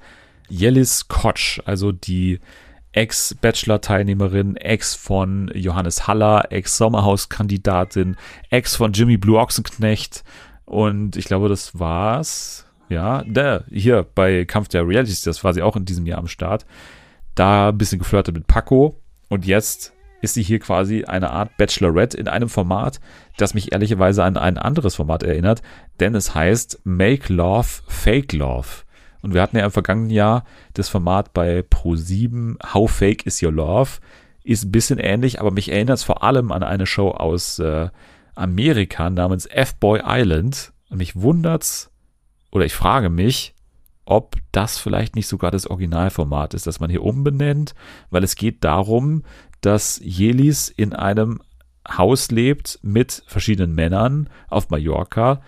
[0.50, 2.40] Jellis Kotsch, also die
[2.92, 8.16] Ex-Bachelor-Teilnehmerin, Ex von Johannes Haller, Ex-Sommerhaus-Kandidatin,
[8.50, 10.24] Ex von Jimmy Blue Ochsenknecht
[10.64, 12.66] und ich glaube, das war's.
[12.88, 16.26] Ja, der hier bei Kampf der Realities, das war sie auch in diesem Jahr am
[16.26, 16.66] Start.
[17.36, 22.16] Da ein bisschen geflirtet mit Paco und jetzt ist sie hier quasi eine Art Bachelorette
[22.16, 23.00] in einem Format,
[23.36, 25.62] das mich ehrlicherweise an ein anderes Format erinnert,
[26.00, 28.68] denn es heißt Make Love, Fake Love.
[29.22, 30.44] Und wir hatten ja im vergangenen Jahr
[30.74, 33.90] das Format bei Pro7 How Fake is Your Love.
[34.42, 37.88] Ist ein bisschen ähnlich, aber mich erinnert es vor allem an eine Show aus äh,
[38.34, 40.72] Amerika namens F-Boy Island.
[40.88, 41.90] Und mich wundert's,
[42.50, 43.54] oder ich frage mich,
[44.04, 47.74] ob das vielleicht nicht sogar das Originalformat ist, das man hier umbenennt,
[48.10, 49.22] weil es geht darum,
[49.60, 51.40] dass Jelis in einem
[51.88, 55.42] Haus lebt mit verschiedenen Männern auf Mallorca.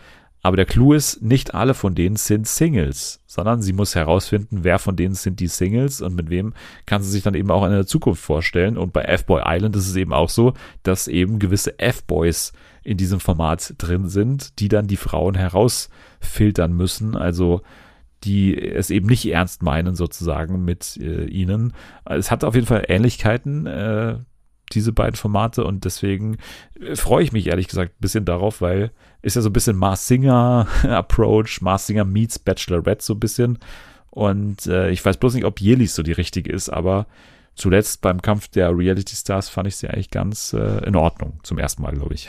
[0.44, 4.80] Aber der Clou ist, nicht alle von denen sind Singles, sondern sie muss herausfinden, wer
[4.80, 6.52] von denen sind die Singles und mit wem
[6.84, 8.76] kann sie sich dann eben auch in der Zukunft vorstellen.
[8.76, 13.20] Und bei F-Boy Island ist es eben auch so, dass eben gewisse F-Boys in diesem
[13.20, 17.16] Format drin sind, die dann die Frauen herausfiltern müssen.
[17.16, 17.62] Also
[18.24, 21.72] die es eben nicht ernst meinen sozusagen mit äh, ihnen.
[22.04, 24.16] Es hat auf jeden Fall Ähnlichkeiten, äh,
[24.74, 26.38] diese beiden Formate und deswegen
[26.80, 28.90] äh, freue ich mich ehrlich gesagt ein bisschen darauf, weil
[29.22, 33.58] ist ja so ein bisschen Mars Singer Approach, Mars Singer meets Bachelorette so ein bisschen
[34.10, 37.06] und äh, ich weiß bloß nicht, ob Jelis so die richtige ist, aber
[37.54, 41.58] zuletzt beim Kampf der Reality Stars fand ich sie eigentlich ganz äh, in Ordnung, zum
[41.58, 42.28] ersten Mal, glaube ich.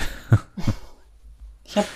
[1.64, 1.88] ich habe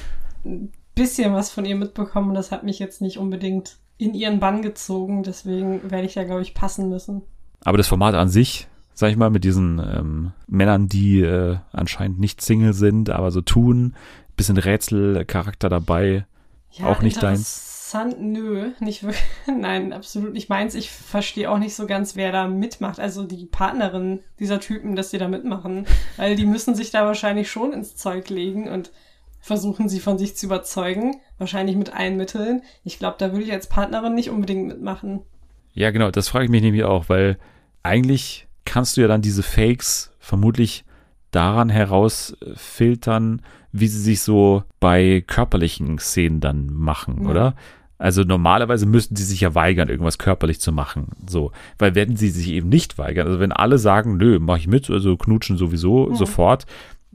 [0.46, 4.40] ein bisschen was von ihr mitbekommen und das hat mich jetzt nicht unbedingt in ihren
[4.40, 5.24] Bann gezogen.
[5.24, 7.22] Deswegen werde ich da, glaube ich, passen müssen.
[7.64, 8.68] Aber das Format an sich,
[8.98, 13.42] sag ich mal, mit diesen ähm, Männern, die äh, anscheinend nicht Single sind, aber so
[13.42, 13.96] tun,
[14.36, 16.26] bisschen Rätselcharakter dabei,
[16.72, 17.94] ja, auch nicht deins.
[18.20, 19.22] Nö, nicht wirklich.
[19.48, 20.74] Nein, absolut nicht meins.
[20.74, 23.00] Ich verstehe auch nicht so ganz, wer da mitmacht.
[23.00, 25.86] Also die Partnerin dieser Typen, dass die da mitmachen.
[26.18, 28.92] Weil die müssen sich da wahrscheinlich schon ins Zeug legen und
[29.40, 32.64] versuchen sie von sich zu überzeugen, wahrscheinlich mit allen Mitteln.
[32.84, 35.22] Ich glaube, da würde ich als Partnerin nicht unbedingt mitmachen.
[35.74, 37.38] Ja, genau, das frage ich mich nämlich auch, weil
[37.84, 40.86] eigentlich kannst du ja dann diese Fakes vermutlich
[41.32, 43.42] daran herausfiltern,
[43.72, 47.30] wie sie sich so bei körperlichen Szenen dann machen, ja.
[47.30, 47.56] oder?
[47.98, 51.08] Also normalerweise müssten sie sich ja weigern, irgendwas körperlich zu machen.
[51.28, 54.68] So, weil wenn sie sich eben nicht weigern, also wenn alle sagen, nö, mach ich
[54.68, 56.16] mit, also knutschen sowieso ja.
[56.16, 56.66] sofort,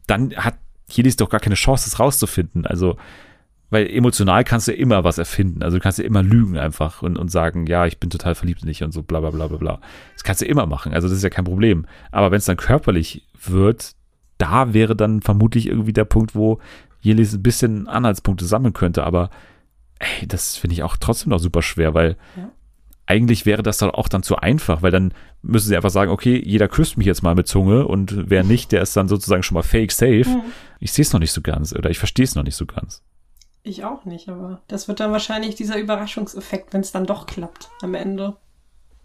[0.06, 0.56] dann hat
[0.88, 2.66] hier ist doch gar keine Chance, das rauszufinden.
[2.66, 2.96] Also,
[3.72, 5.62] weil emotional kannst du immer was erfinden.
[5.62, 8.62] Also du kannst ja immer lügen einfach und, und sagen, ja, ich bin total verliebt
[8.62, 9.80] in dich und so bla bla bla bla bla.
[10.12, 10.92] Das kannst du immer machen.
[10.94, 11.86] Also das ist ja kein Problem.
[12.10, 13.92] Aber wenn es dann körperlich wird,
[14.38, 16.58] da wäre dann vermutlich irgendwie der Punkt, wo
[17.00, 19.04] Jelis ein bisschen Anhaltspunkte sammeln könnte.
[19.04, 19.30] Aber
[19.98, 22.50] ey, das finde ich auch trotzdem noch super schwer, weil ja
[23.06, 25.12] eigentlich wäre das dann auch dann zu einfach, weil dann
[25.42, 28.72] müssen sie einfach sagen, okay, jeder küsst mich jetzt mal mit Zunge und wer nicht,
[28.72, 30.28] der ist dann sozusagen schon mal fake safe.
[30.28, 30.42] Mhm.
[30.78, 33.02] Ich sehe es noch nicht so ganz oder ich verstehe es noch nicht so ganz.
[33.64, 37.70] Ich auch nicht, aber das wird dann wahrscheinlich dieser Überraschungseffekt, wenn es dann doch klappt
[37.80, 38.36] am Ende.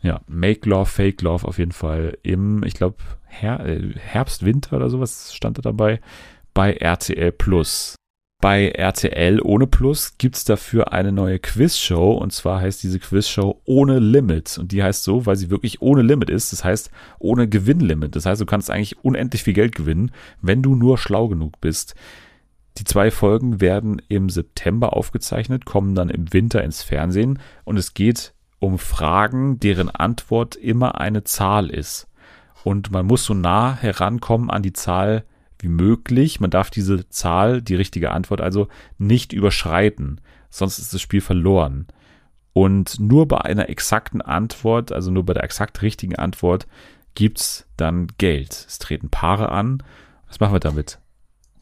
[0.01, 4.75] Ja, Make Love, Fake Love auf jeden Fall im, ich glaube, Her äh, Herbst, Winter
[4.75, 5.99] oder sowas stand da dabei
[6.53, 7.95] bei RTL Plus.
[8.39, 13.97] Bei RTL ohne Plus gibt's dafür eine neue Quizshow und zwar heißt diese Quizshow ohne
[13.97, 18.15] Limit und die heißt so, weil sie wirklich ohne Limit ist, das heißt ohne Gewinnlimit.
[18.15, 21.95] Das heißt, du kannst eigentlich unendlich viel Geld gewinnen, wenn du nur schlau genug bist.
[22.77, 27.95] Die zwei Folgen werden im September aufgezeichnet, kommen dann im Winter ins Fernsehen und es
[27.95, 32.07] geht um Fragen, deren Antwort immer eine Zahl ist.
[32.63, 35.23] Und man muss so nah herankommen an die Zahl
[35.59, 36.39] wie möglich.
[36.39, 38.67] Man darf diese Zahl, die richtige Antwort also,
[38.97, 40.21] nicht überschreiten.
[40.49, 41.87] Sonst ist das Spiel verloren.
[42.53, 46.67] Und nur bei einer exakten Antwort, also nur bei der exakt richtigen Antwort,
[47.15, 48.51] gibt's dann Geld.
[48.51, 49.81] Es treten Paare an.
[50.27, 50.99] Was machen wir damit?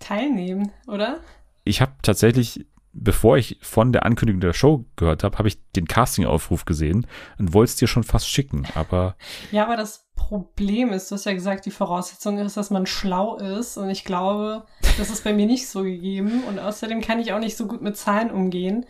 [0.06, 1.20] Teilnehmen, oder?
[1.64, 5.88] Ich habe tatsächlich, bevor ich von der Ankündigung der Show gehört habe, habe ich den
[5.88, 7.08] Casting-Aufruf gesehen
[7.40, 9.16] und wollte es dir schon fast schicken, aber.
[9.52, 13.38] Ja, aber das Problem ist, du hast ja gesagt, die Voraussetzung ist, dass man schlau
[13.38, 14.66] ist und ich glaube,
[14.98, 17.82] das ist bei mir nicht so gegeben und außerdem kann ich auch nicht so gut
[17.82, 18.86] mit Zahlen umgehen.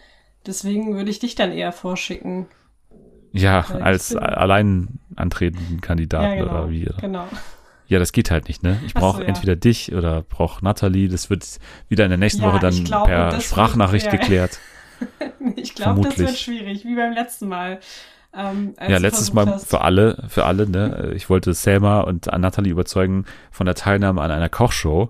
[0.46, 2.48] Deswegen würde ich dich dann eher vorschicken.
[3.32, 6.52] Ja, als allein antretenden Kandidaten ja, genau.
[6.52, 6.90] oder wie.
[7.02, 7.28] Genau.
[7.88, 8.80] Ja, das geht halt nicht, ne?
[8.86, 9.28] Ich brauche so, ja.
[9.30, 11.08] entweder dich oder brauche Natalie.
[11.08, 11.46] Das wird
[11.88, 14.20] wieder in der nächsten Ja, Woche dann glaube, per Sprachnachricht wird- ja.
[14.20, 14.60] geklärt.
[15.58, 17.80] Ich glaube, das wird schwierig, wie beim letzten Mal.
[18.34, 21.12] Ähm, Ja, letztes Mal hast- für alle, für alle, ne?
[21.16, 25.10] Ich wollte Selma und Natalie überzeugen von der Teilnahme an einer Kochshow.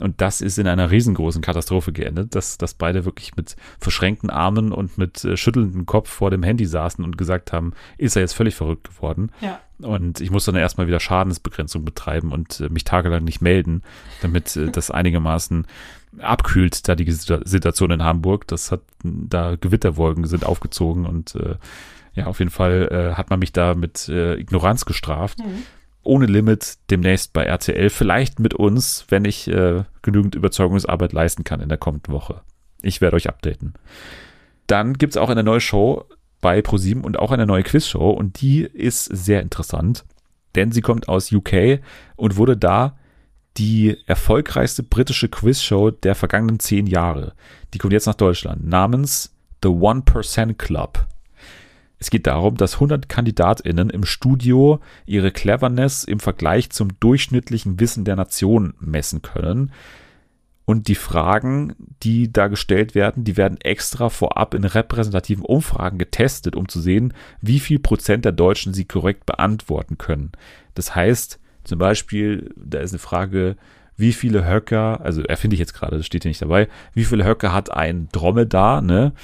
[0.00, 4.72] Und das ist in einer riesengroßen Katastrophe geendet, dass, dass beide wirklich mit verschränkten Armen
[4.72, 8.32] und mit äh, schüttelndem Kopf vor dem Handy saßen und gesagt haben, ist er jetzt
[8.34, 9.30] völlig verrückt geworden.
[9.40, 13.82] Ja, Und ich musste dann erstmal wieder Schadensbegrenzung betreiben und äh, mich tagelang nicht melden,
[14.20, 15.66] damit äh, das einigermaßen
[16.18, 18.48] abkühlt, da die Situ- Situation in Hamburg.
[18.48, 21.54] Das hat, da Gewitterwolken sind aufgezogen und äh,
[22.14, 25.38] ja, auf jeden Fall äh, hat man mich da mit äh, Ignoranz gestraft.
[25.38, 25.62] Mhm.
[26.04, 31.60] Ohne Limit demnächst bei RTL, vielleicht mit uns, wenn ich äh, genügend Überzeugungsarbeit leisten kann
[31.60, 32.42] in der kommenden Woche.
[32.82, 33.74] Ich werde euch updaten.
[34.66, 36.04] Dann gibt's auch eine neue Show
[36.40, 40.04] bei ProSieben und auch eine neue Quizshow und die ist sehr interessant,
[40.54, 41.80] denn sie kommt aus UK
[42.16, 42.98] und wurde da
[43.56, 47.32] die erfolgreichste britische Quizshow der vergangenen zehn Jahre.
[47.72, 51.06] Die kommt jetzt nach Deutschland namens The One Percent Club.
[52.04, 58.04] Es geht darum, dass 100 KandidatInnen im Studio ihre Cleverness im Vergleich zum durchschnittlichen Wissen
[58.04, 59.72] der Nation messen können.
[60.66, 66.56] Und die Fragen, die da gestellt werden, die werden extra vorab in repräsentativen Umfragen getestet,
[66.56, 70.32] um zu sehen, wie viel Prozent der Deutschen sie korrekt beantworten können.
[70.74, 73.56] Das heißt, zum Beispiel, da ist eine Frage,
[73.96, 77.24] wie viele Höcker, also erfinde ich jetzt gerade, das steht hier nicht dabei, wie viele
[77.24, 79.14] Höcker hat ein Dromedar, ne?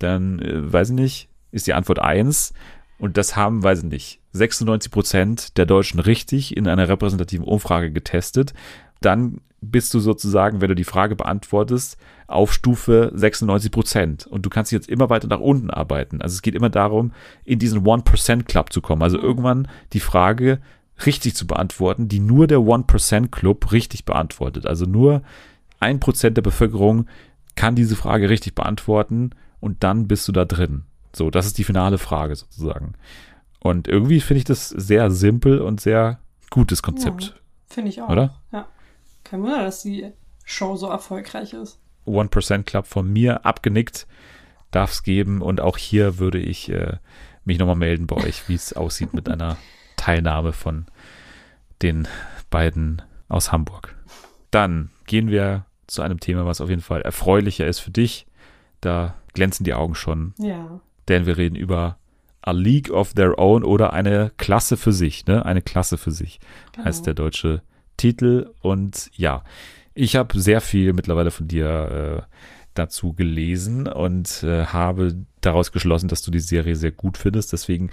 [0.00, 2.52] Dann, äh, weiß ich nicht, ist die Antwort eins
[2.98, 7.90] Und das haben, weiß ich nicht, 96 Prozent der Deutschen richtig in einer repräsentativen Umfrage
[7.90, 8.54] getestet.
[9.00, 14.26] Dann bist du sozusagen, wenn du die Frage beantwortest, auf Stufe 96 Prozent.
[14.26, 16.22] Und du kannst jetzt immer weiter nach unten arbeiten.
[16.22, 17.12] Also es geht immer darum,
[17.44, 19.02] in diesen 1% Club zu kommen.
[19.02, 20.60] Also irgendwann die Frage
[21.04, 24.66] richtig zu beantworten, die nur der 1% Club richtig beantwortet.
[24.66, 25.22] Also nur
[25.80, 27.06] ein Prozent der Bevölkerung
[27.54, 29.30] kann diese Frage richtig beantworten
[29.60, 30.84] und dann bist du da drin.
[31.16, 32.92] So, das ist die finale Frage sozusagen.
[33.60, 37.40] Und irgendwie finde ich das sehr simpel und sehr gutes Konzept.
[37.68, 38.10] Finde ich auch.
[38.10, 38.34] Oder?
[38.52, 38.68] Ja.
[39.24, 40.12] Kein Wunder, dass die
[40.44, 41.80] Show so erfolgreich ist.
[42.06, 44.06] 1% Club von mir abgenickt.
[44.70, 45.40] Darf es geben.
[45.40, 46.98] Und auch hier würde ich äh,
[47.46, 49.56] mich nochmal melden bei euch, wie es aussieht mit einer
[49.96, 50.84] Teilnahme von
[51.80, 52.06] den
[52.50, 53.00] beiden
[53.30, 53.96] aus Hamburg.
[54.50, 58.26] Dann gehen wir zu einem Thema, was auf jeden Fall erfreulicher ist für dich.
[58.82, 60.80] Da glänzen die Augen schon, Ja.
[61.08, 61.98] Denn wir reden über
[62.42, 65.44] A League of Their Own oder eine Klasse für sich, ne?
[65.44, 66.38] Eine Klasse für sich
[66.72, 66.86] Genau.
[66.86, 67.62] heißt der deutsche
[67.96, 68.50] Titel.
[68.62, 69.42] Und ja,
[69.94, 72.34] ich habe sehr viel mittlerweile von dir äh,
[72.74, 77.52] dazu gelesen und äh, habe daraus geschlossen, dass du die Serie sehr gut findest.
[77.52, 77.90] Deswegen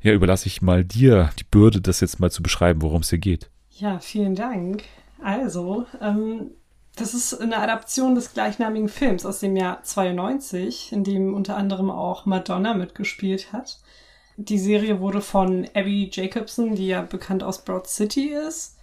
[0.00, 3.18] ja, überlasse ich mal dir die Bürde, das jetzt mal zu beschreiben, worum es hier
[3.18, 3.50] geht.
[3.70, 4.84] Ja, vielen Dank.
[5.22, 6.50] Also, ähm,
[6.96, 11.90] das ist eine Adaption des gleichnamigen Films aus dem Jahr 92, in dem unter anderem
[11.90, 13.78] auch Madonna mitgespielt hat.
[14.38, 18.78] Die Serie wurde von Abby Jacobson, die ja bekannt aus Broad City ist,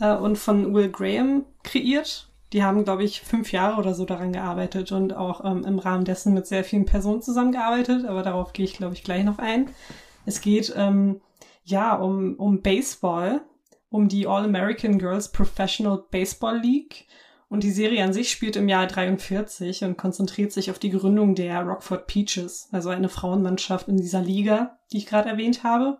[0.00, 2.28] äh, und von Will Graham kreiert.
[2.52, 6.04] Die haben, glaube ich, fünf Jahre oder so daran gearbeitet und auch ähm, im Rahmen
[6.04, 9.70] dessen mit sehr vielen Personen zusammengearbeitet, aber darauf gehe ich, glaube ich, gleich noch ein.
[10.26, 11.20] Es geht ähm,
[11.64, 13.40] ja um, um Baseball,
[13.90, 17.06] um die All-American Girls Professional Baseball League.
[17.54, 21.36] Und die Serie an sich spielt im Jahr 43 und konzentriert sich auf die Gründung
[21.36, 25.98] der Rockford Peaches, also eine Frauenmannschaft in dieser Liga, die ich gerade erwähnt habe.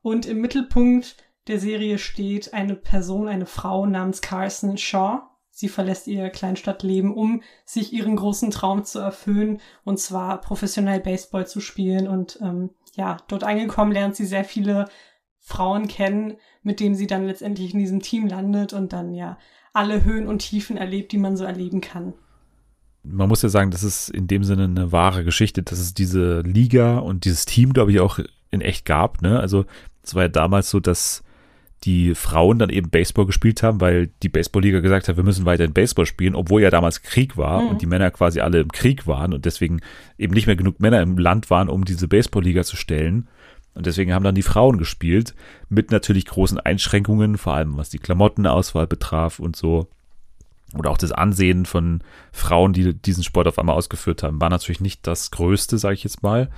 [0.00, 1.16] Und im Mittelpunkt
[1.46, 5.24] der Serie steht eine Person, eine Frau namens Carson Shaw.
[5.50, 11.46] Sie verlässt ihr Kleinstadtleben, um sich ihren großen Traum zu erfüllen, und zwar professionell Baseball
[11.46, 12.08] zu spielen.
[12.08, 14.86] Und ähm, ja, dort angekommen lernt sie sehr viele
[15.38, 19.36] Frauen kennen, mit denen sie dann letztendlich in diesem Team landet und dann ja
[19.78, 22.12] alle Höhen und Tiefen erlebt, die man so erleben kann.
[23.04, 26.40] Man muss ja sagen, das ist in dem Sinne eine wahre Geschichte, dass es diese
[26.40, 28.18] Liga und dieses Team, glaube ich, auch
[28.50, 29.22] in echt gab.
[29.22, 29.38] Ne?
[29.38, 29.64] Also
[30.02, 31.22] es war ja damals so, dass
[31.84, 35.72] die Frauen dann eben Baseball gespielt haben, weil die Baseballliga gesagt hat, wir müssen weiterhin
[35.72, 37.68] Baseball spielen, obwohl ja damals Krieg war Mhm.
[37.68, 39.80] und die Männer quasi alle im Krieg waren und deswegen
[40.18, 43.28] eben nicht mehr genug Männer im Land waren, um diese Baseballliga zu stellen.
[43.78, 45.36] Und deswegen haben dann die Frauen gespielt,
[45.68, 49.86] mit natürlich großen Einschränkungen, vor allem was die Klamottenauswahl betraf und so.
[50.76, 52.02] Oder auch das Ansehen von
[52.32, 56.02] Frauen, die diesen Sport auf einmal ausgeführt haben, war natürlich nicht das Größte, sage ich
[56.02, 56.50] jetzt mal.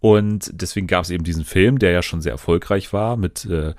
[0.00, 3.72] Und deswegen gab es eben diesen Film, der ja schon sehr erfolgreich war, mit äh,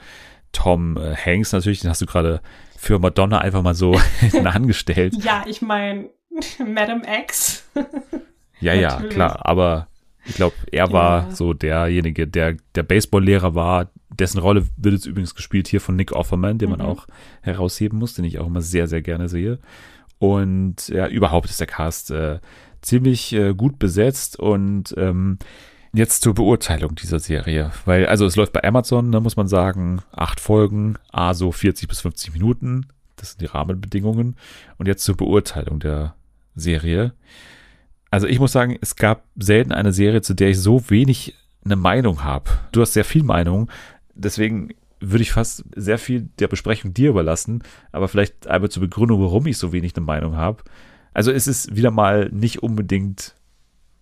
[0.51, 2.41] Tom äh, Hanks natürlich, den hast du gerade
[2.75, 3.95] für Madonna einfach mal so
[4.43, 5.13] angestellt.
[5.23, 6.09] Ja, ich meine,
[6.65, 7.69] Madam X.
[8.59, 9.89] Ja, ja, klar, aber
[10.26, 11.32] ich glaube, er war Ja.
[11.36, 16.11] so derjenige, der der Baseball-Lehrer war, dessen Rolle wird jetzt übrigens gespielt hier von Nick
[16.11, 16.86] Offerman, den man Mhm.
[16.86, 17.07] auch
[17.41, 19.59] herausheben muss, den ich auch immer sehr, sehr gerne sehe.
[20.17, 22.39] Und ja, überhaupt ist der Cast äh,
[22.82, 25.38] ziemlich äh, gut besetzt und ähm,
[25.91, 30.03] Jetzt zur Beurteilung dieser Serie, weil also es läuft bei Amazon, da muss man sagen,
[30.11, 34.36] acht Folgen, a so 40 bis 50 Minuten, das sind die Rahmenbedingungen.
[34.78, 36.13] Und jetzt zur Beurteilung der
[36.55, 37.13] Serie.
[38.12, 41.76] Also ich muss sagen, es gab selten eine Serie, zu der ich so wenig eine
[41.76, 42.49] Meinung habe.
[42.72, 43.70] Du hast sehr viel Meinung,
[44.16, 49.22] deswegen würde ich fast sehr viel der Besprechung dir überlassen, aber vielleicht einmal zur Begründung,
[49.22, 50.64] warum ich so wenig eine Meinung habe.
[51.14, 53.36] Also es ist wieder mal nicht unbedingt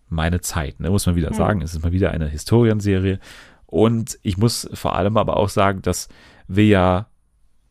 [0.09, 1.35] meine Zeit, ne, muss man wieder Hm.
[1.35, 1.61] sagen.
[1.61, 3.19] Es ist mal wieder eine Historienserie.
[3.65, 6.07] Und ich muss vor allem aber auch sagen, dass
[6.47, 7.07] wir ja,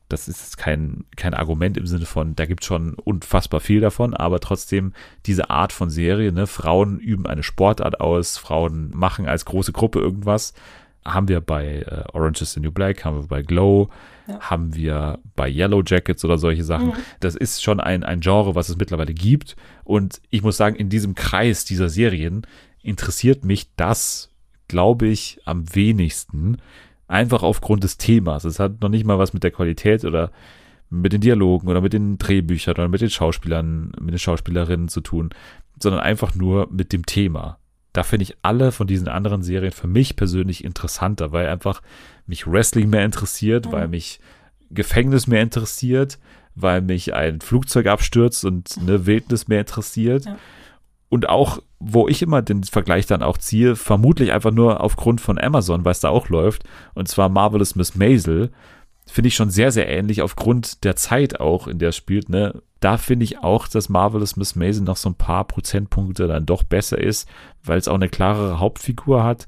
[0.08, 4.14] das ist kein, kein Argument im Sinne von, da gibt es schon unfassbar viel davon,
[4.14, 4.92] aber trotzdem
[5.26, 9.98] diese Art von Serie, ne, Frauen üben eine Sportart aus, Frauen machen als große Gruppe
[9.98, 10.54] irgendwas,
[11.04, 13.90] haben wir bei äh, Orange is the New Black, haben wir bei Glow,
[14.28, 14.40] Ja.
[14.40, 16.88] haben wir bei Yellow Jackets oder solche Sachen.
[16.88, 16.94] Mhm.
[17.20, 19.54] Das ist schon ein, ein Genre, was es mittlerweile gibt.
[19.84, 22.42] Und ich muss sagen, in diesem Kreis dieser Serien
[22.82, 24.30] interessiert mich das,
[24.66, 26.56] glaube ich, am wenigsten.
[27.08, 28.44] Einfach aufgrund des Themas.
[28.44, 30.30] Es hat noch nicht mal was mit der Qualität oder
[30.90, 35.00] mit den Dialogen oder mit den Drehbüchern oder mit den Schauspielern, mit den Schauspielerinnen zu
[35.00, 35.30] tun,
[35.80, 37.58] sondern einfach nur mit dem Thema.
[37.92, 41.80] Da finde ich alle von diesen anderen Serien für mich persönlich interessanter, weil einfach
[42.26, 43.72] mich Wrestling mehr interessiert, Mhm.
[43.72, 44.20] weil mich
[44.70, 46.18] Gefängnis mehr interessiert,
[46.54, 50.24] weil mich ein Flugzeug abstürzt und eine Wildnis mehr interessiert.
[50.26, 50.38] Ja.
[51.08, 55.38] Und auch, wo ich immer den Vergleich dann auch ziehe, vermutlich einfach nur aufgrund von
[55.38, 56.64] Amazon, weil es da auch läuft,
[56.94, 58.50] und zwar Marvelous Miss Maisel,
[59.06, 62.28] finde ich schon sehr, sehr ähnlich aufgrund der Zeit auch, in der es spielt.
[62.28, 62.60] Ne?
[62.80, 66.62] Da finde ich auch, dass Marvelous Miss Maisel noch so ein paar Prozentpunkte dann doch
[66.64, 67.28] besser ist,
[67.62, 69.46] weil es auch eine klarere Hauptfigur hat,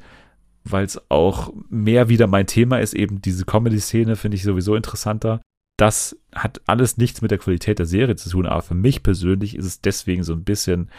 [0.65, 5.41] weil es auch mehr wieder mein Thema ist, eben diese Comedy-Szene finde ich sowieso interessanter.
[5.77, 9.57] Das hat alles nichts mit der Qualität der Serie zu tun, aber für mich persönlich
[9.57, 10.91] ist es deswegen so ein bisschen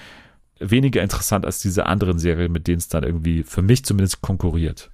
[0.60, 4.92] weniger interessant als diese anderen Serien, mit denen es dann irgendwie für mich zumindest konkurriert.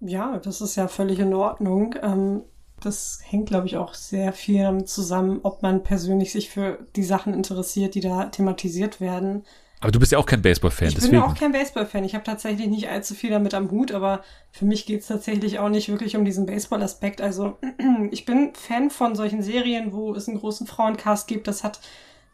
[0.00, 1.94] Ja, das ist ja völlig in Ordnung.
[2.02, 2.42] Ähm,
[2.80, 7.04] das hängt, glaube ich, auch sehr viel damit zusammen, ob man persönlich sich für die
[7.04, 9.44] Sachen interessiert, die da thematisiert werden.
[9.80, 11.22] Aber du bist ja auch kein Baseball-Fan, Ich bin deswegen.
[11.22, 12.04] ja auch kein Baseball-Fan.
[12.04, 15.68] Ich habe tatsächlich nicht allzu viel damit am Hut, aber für mich geht's tatsächlich auch
[15.68, 17.20] nicht wirklich um diesen Baseball-Aspekt.
[17.20, 17.58] Also
[18.10, 21.46] ich bin Fan von solchen Serien, wo es einen großen Frauencast gibt.
[21.46, 21.80] Das hat,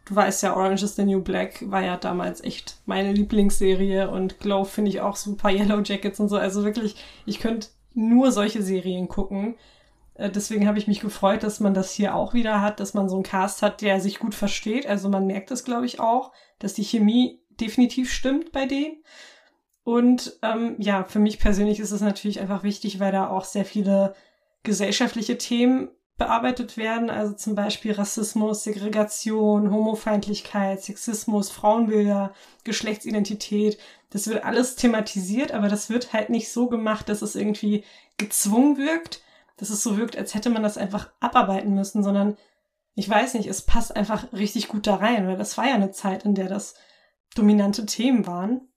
[0.05, 4.39] du weißt ja, Orange is the New Black war ja damals echt meine Lieblingsserie und
[4.39, 6.37] Glow finde ich auch super, Yellow Jackets und so.
[6.37, 6.95] Also wirklich,
[7.25, 9.55] ich könnte nur solche Serien gucken.
[10.15, 13.09] Äh, Deswegen habe ich mich gefreut, dass man das hier auch wieder hat, dass man
[13.09, 14.87] so einen Cast hat, der sich gut versteht.
[14.87, 19.03] Also man merkt es, glaube ich, auch, dass die Chemie definitiv stimmt bei denen.
[19.83, 23.65] Und ähm, ja, für mich persönlich ist es natürlich einfach wichtig, weil da auch sehr
[23.65, 24.15] viele
[24.63, 27.09] gesellschaftliche Themen bearbeitet werden.
[27.09, 32.33] Also zum Beispiel Rassismus, Segregation, Homofeindlichkeit, Sexismus, Frauenbilder,
[32.63, 33.77] Geschlechtsidentität.
[34.09, 37.83] Das wird alles thematisiert, aber das wird halt nicht so gemacht, dass es irgendwie
[38.17, 39.21] gezwungen wirkt,
[39.57, 42.37] dass es so wirkt, als hätte man das einfach abarbeiten müssen, sondern
[42.95, 45.91] ich weiß nicht, es passt einfach richtig gut da rein, weil das war ja eine
[45.91, 46.75] Zeit, in der das
[47.35, 48.67] dominante Themen waren.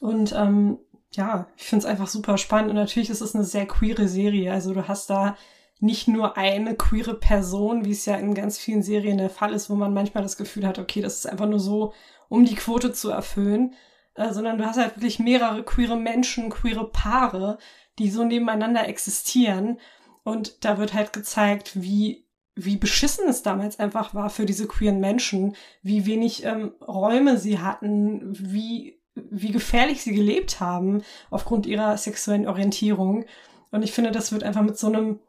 [0.00, 0.78] Und ähm,
[1.12, 2.70] ja, ich finde es einfach super spannend.
[2.70, 4.52] Und natürlich ist es eine sehr queere Serie.
[4.52, 5.36] Also du hast da
[5.84, 9.68] nicht nur eine queere Person, wie es ja in ganz vielen Serien der Fall ist,
[9.68, 11.92] wo man manchmal das Gefühl hat, okay, das ist einfach nur so,
[12.30, 13.74] um die Quote zu erfüllen,
[14.14, 17.58] äh, sondern du hast halt wirklich mehrere queere Menschen, queere Paare,
[17.98, 19.78] die so nebeneinander existieren.
[20.22, 25.00] Und da wird halt gezeigt, wie, wie beschissen es damals einfach war für diese queeren
[25.00, 31.98] Menschen, wie wenig ähm, Räume sie hatten, wie, wie gefährlich sie gelebt haben aufgrund ihrer
[31.98, 33.26] sexuellen Orientierung.
[33.70, 35.20] Und ich finde, das wird einfach mit so einem,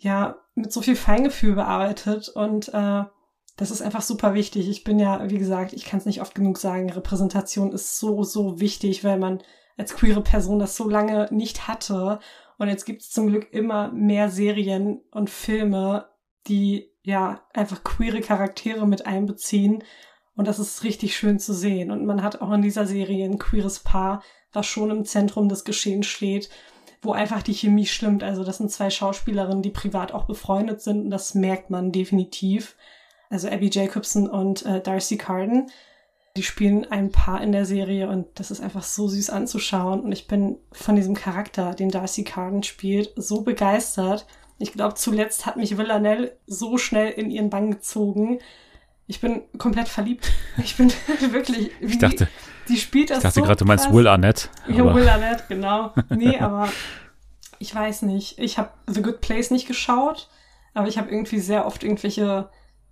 [0.00, 3.04] ja, mit so viel Feingefühl bearbeitet und äh,
[3.56, 4.68] das ist einfach super wichtig.
[4.70, 8.22] Ich bin ja, wie gesagt, ich kann es nicht oft genug sagen, Repräsentation ist so,
[8.22, 9.42] so wichtig, weil man
[9.76, 12.20] als queere Person das so lange nicht hatte
[12.58, 16.08] Und jetzt gibt es zum Glück immer mehr Serien und Filme,
[16.46, 19.84] die ja einfach queere Charaktere mit einbeziehen.
[20.34, 21.90] Und das ist richtig schön zu sehen.
[21.90, 24.22] Und man hat auch in dieser Serie ein queeres Paar,
[24.52, 26.48] was schon im Zentrum des Geschehens steht,
[27.02, 28.22] wo einfach die Chemie stimmt.
[28.22, 32.76] Also das sind zwei Schauspielerinnen, die privat auch befreundet sind und das merkt man definitiv.
[33.30, 35.70] Also Abby Jacobson und äh, Darcy Carden.
[36.36, 40.00] Die spielen ein Paar in der Serie und das ist einfach so süß anzuschauen.
[40.00, 44.26] Und ich bin von diesem Charakter, den Darcy Carden spielt, so begeistert.
[44.58, 48.38] Ich glaube, zuletzt hat mich Villanelle so schnell in ihren Bann gezogen.
[49.06, 50.30] Ich bin komplett verliebt.
[50.62, 50.92] Ich bin
[51.30, 51.70] wirklich.
[51.80, 52.28] Ich dachte,
[52.68, 53.94] die spielt das ich dachte so gerade, du meinst krass.
[53.94, 54.50] Will Arnett.
[54.68, 55.92] Ja, Will Arnett, genau.
[56.10, 56.68] Nee, aber
[57.58, 58.38] ich weiß nicht.
[58.38, 60.28] Ich habe The Good Place nicht geschaut,
[60.74, 62.48] aber ich habe irgendwie sehr oft irgendwelche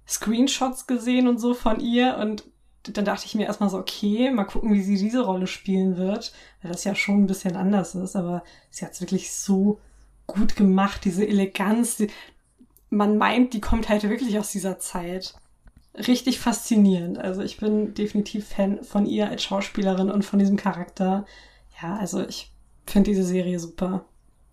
[0.07, 2.45] Screenshots gesehen und so von ihr und
[2.83, 6.33] dann dachte ich mir erstmal so, okay, mal gucken, wie sie diese Rolle spielen wird,
[6.63, 9.81] weil das ja schon ein bisschen anders ist, aber sie hat es wirklich so
[10.27, 12.09] gut gemacht, diese Eleganz, die,
[12.91, 15.35] man meint, die kommt halt wirklich aus dieser Zeit.
[16.07, 17.19] Richtig faszinierend.
[17.19, 21.27] Also ich bin definitiv Fan von ihr als Schauspielerin und von diesem Charakter.
[21.83, 22.53] Ja, also ich
[22.87, 24.05] finde diese Serie super.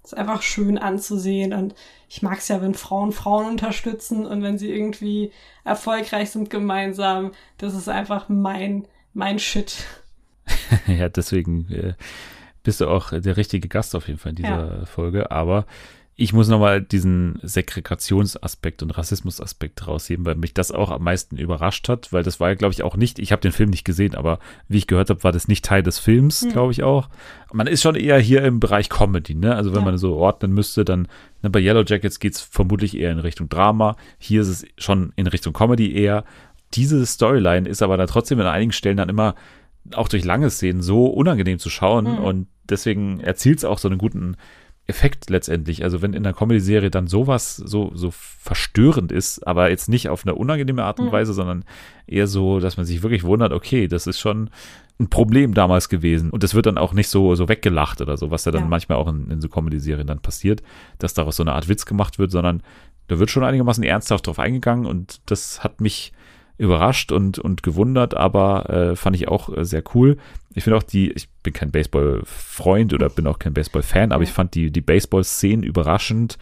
[0.03, 1.75] Ist einfach schön anzusehen und
[2.09, 5.31] ich mag es ja, wenn Frauen Frauen unterstützen und wenn sie irgendwie
[5.63, 7.31] erfolgreich sind gemeinsam.
[7.57, 9.83] Das ist einfach mein, mein Shit.
[10.87, 11.93] ja, deswegen äh,
[12.63, 15.31] bist du auch der richtige Gast auf jeden Fall in dieser Folge.
[15.31, 15.65] Aber
[16.17, 21.89] ich muss nochmal diesen Segregationsaspekt und Rassismusaspekt rausheben, weil mich das auch am meisten überrascht
[21.89, 24.15] hat, weil das war ja, glaube ich, auch nicht, ich habe den Film nicht gesehen,
[24.15, 26.51] aber wie ich gehört habe, war das nicht Teil des Films, Hm.
[26.51, 27.09] glaube ich auch.
[27.53, 29.55] Man ist schon eher hier im Bereich Comedy, ne?
[29.55, 29.85] Also wenn Ja.
[29.85, 31.07] man so ordnen müsste, dann
[31.41, 33.95] ne, bei Yellow Jackets geht's vermutlich eher in Richtung Drama.
[34.17, 36.23] Hier ist es schon in Richtung Comedy eher.
[36.73, 39.35] Diese Storyline ist aber dann trotzdem an einigen Stellen dann immer
[39.93, 42.17] auch durch lange Szenen so unangenehm zu schauen Mhm.
[42.19, 44.35] und deswegen erzielt es auch so einen guten
[44.87, 45.83] Effekt letztendlich.
[45.83, 50.23] Also wenn in einer Comedy-Serie dann sowas so, so verstörend ist, aber jetzt nicht auf
[50.25, 51.11] eine unangenehme Art und Mhm.
[51.11, 51.65] Weise, sondern
[52.07, 54.49] eher so, dass man sich wirklich wundert, okay, das ist schon
[54.99, 56.29] ein Problem damals gewesen.
[56.29, 58.67] Und das wird dann auch nicht so, so weggelacht oder so, was ja dann Ja.
[58.67, 60.61] manchmal auch in, in so Comedy-Serien dann passiert,
[60.99, 62.61] dass daraus so eine Art Witz gemacht wird, sondern
[63.07, 66.13] da wird schon einigermaßen ernsthaft drauf eingegangen und das hat mich
[66.57, 70.17] überrascht und, und gewundert, aber äh, fand ich auch äh, sehr cool.
[70.53, 74.31] Ich finde auch die, ich bin kein Baseball-Freund oder bin auch kein Baseball-Fan, aber ich
[74.31, 76.37] fand die, die Baseball-Szenen überraschend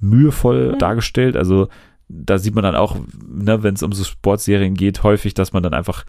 [0.00, 0.78] mühevoll Mhm.
[0.78, 1.36] dargestellt.
[1.36, 1.68] Also
[2.08, 2.96] da sieht man dann auch,
[3.26, 6.04] ne, wenn es um so Sportserien geht, häufig, dass man dann einfach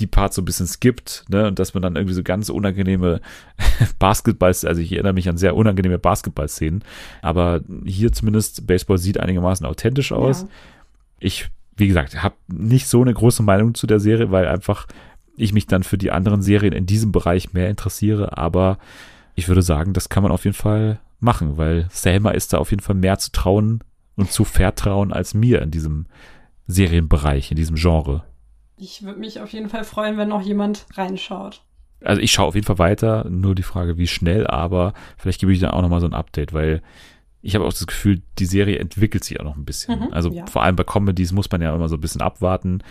[0.00, 3.20] die Parts so ein bisschen skippt, ne, und dass man dann irgendwie so ganz unangenehme
[3.98, 6.84] Basketballs, also ich erinnere mich an sehr unangenehme Basketball-Szenen,
[7.22, 10.48] aber hier zumindest Baseball sieht einigermaßen authentisch aus Ja.
[11.20, 11.48] ich,
[11.78, 14.86] wie gesagt, habe nicht so eine große Meinung zu der Serie, weil einfach
[15.36, 18.36] ich mich dann für die anderen Serien in diesem Bereich mehr interessiere.
[18.36, 18.78] Aber
[19.34, 22.70] ich würde sagen, das kann man auf jeden Fall machen, weil Selma ist da auf
[22.70, 23.84] jeden Fall mehr zu trauen
[24.16, 26.06] und zu vertrauen als mir in diesem
[26.66, 28.24] Serienbereich, in diesem Genre.
[28.76, 31.62] Ich würde mich auf jeden Fall freuen, wenn noch jemand reinschaut.
[32.04, 35.52] Also ich schaue auf jeden Fall weiter, nur die Frage, wie schnell, aber vielleicht gebe
[35.52, 36.82] ich dann auch nochmal so ein Update, weil
[37.42, 40.00] ich habe auch das Gefühl, die Serie entwickelt sich auch noch ein bisschen.
[40.00, 40.46] Mhm, also ja.
[40.46, 42.82] vor allem bei Comedies muss man ja immer so ein bisschen abwarten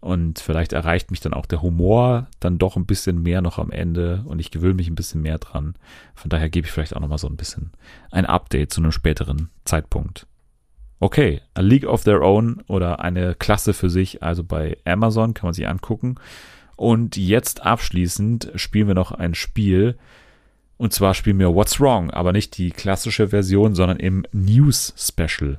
[0.00, 3.70] und vielleicht erreicht mich dann auch der Humor dann doch ein bisschen mehr noch am
[3.70, 5.74] Ende und ich gewöhne mich ein bisschen mehr dran.
[6.14, 7.72] Von daher gebe ich vielleicht auch nochmal so ein bisschen
[8.10, 10.26] ein Update zu einem späteren Zeitpunkt.
[11.00, 15.48] Okay, A League of Their Own oder eine Klasse für sich, also bei Amazon kann
[15.48, 16.16] man sich angucken.
[16.76, 19.98] Und jetzt abschließend spielen wir noch ein Spiel.
[20.80, 25.58] Und zwar spielen wir What's Wrong, aber nicht die klassische Version, sondern im News Special.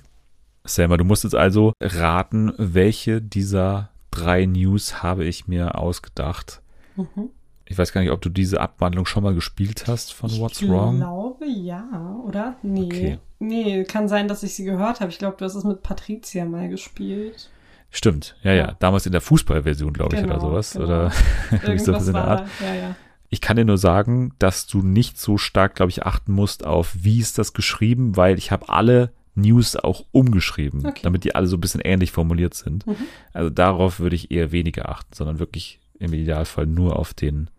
[0.63, 6.63] Selma, du musst jetzt also raten, welche dieser drei News habe ich mir ausgedacht.
[6.95, 7.29] Mhm.
[7.65, 10.67] Ich weiß gar nicht, ob du diese Abwandlung schon mal gespielt hast von What's ich
[10.67, 10.97] Wrong.
[10.97, 12.55] glaube ja, oder?
[12.63, 12.85] Nee.
[12.85, 13.19] Okay.
[13.37, 15.11] Nee, kann sein, dass ich sie gehört habe.
[15.11, 17.51] Ich glaube, du hast es mit Patricia mal gespielt.
[17.91, 18.67] Stimmt, ja, ja.
[18.69, 18.75] Ja.
[18.79, 20.73] Damals in der Fußballversion, glaube ich, Genau, oder sowas.
[20.73, 20.85] genau.
[20.85, 21.11] Oder
[21.51, 22.47] irgendwie sowas in der Art.
[22.59, 22.65] da.
[22.65, 22.95] Ja, ja.
[23.33, 26.91] Ich kann dir nur sagen, dass du nicht so stark, glaube ich, achten musst auf,
[26.99, 30.99] wie ist das geschrieben, weil ich habe alle News auch umgeschrieben, Okay.
[31.03, 32.85] damit die alle so ein bisschen ähnlich formuliert sind.
[32.85, 32.95] Mhm.
[33.31, 37.49] Also darauf würde ich eher weniger achten, sondern wirklich im Idealfall nur auf den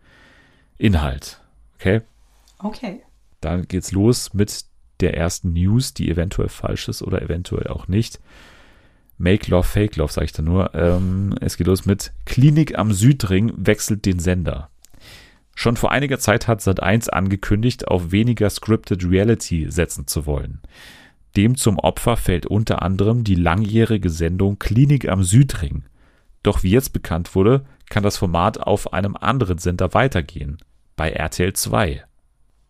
[0.77, 1.41] Inhalt.
[1.77, 2.03] Okay?
[2.59, 3.01] Okay.
[3.41, 4.67] Dann geht's los mit
[5.01, 8.21] der ersten News, die eventuell falsch ist oder eventuell auch nicht.
[9.17, 10.75] Make Love, Fake Love, sage ich da nur.
[10.75, 14.69] Ähm, es geht los mit Klinik am Südring wechselt den Sender.
[15.55, 20.61] Schon vor einiger Zeit hat Sat1 angekündigt, auf weniger Scripted Reality setzen zu wollen.
[21.37, 25.85] Dem zum Opfer fällt unter anderem die langjährige Sendung Klinik am Südring.
[26.43, 30.59] Doch wie jetzt bekannt wurde, kann das Format auf einem anderen Sender weitergehen,
[30.97, 32.05] bei RTL 2.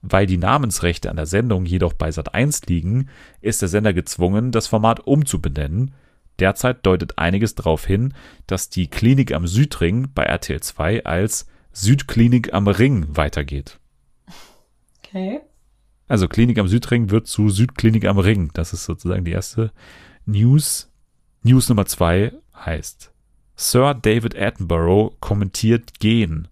[0.02, 3.08] Weil die Namensrechte an der Sendung jedoch bei Sat1 liegen,
[3.40, 5.94] ist der Sender gezwungen, das Format umzubenennen.
[6.38, 8.14] Derzeit deutet einiges darauf hin,
[8.46, 13.78] dass die Klinik am Südring bei RTL 2 als Südklinik am Ring weitergeht.
[14.98, 15.40] Okay.
[16.08, 18.50] Also Klinik am Südring wird zu Südklinik am Ring.
[18.52, 19.72] Das ist sozusagen die erste
[20.26, 20.90] News.
[21.42, 23.12] News Nummer zwei heißt
[23.56, 26.48] Sir David Attenborough kommentiert Gen.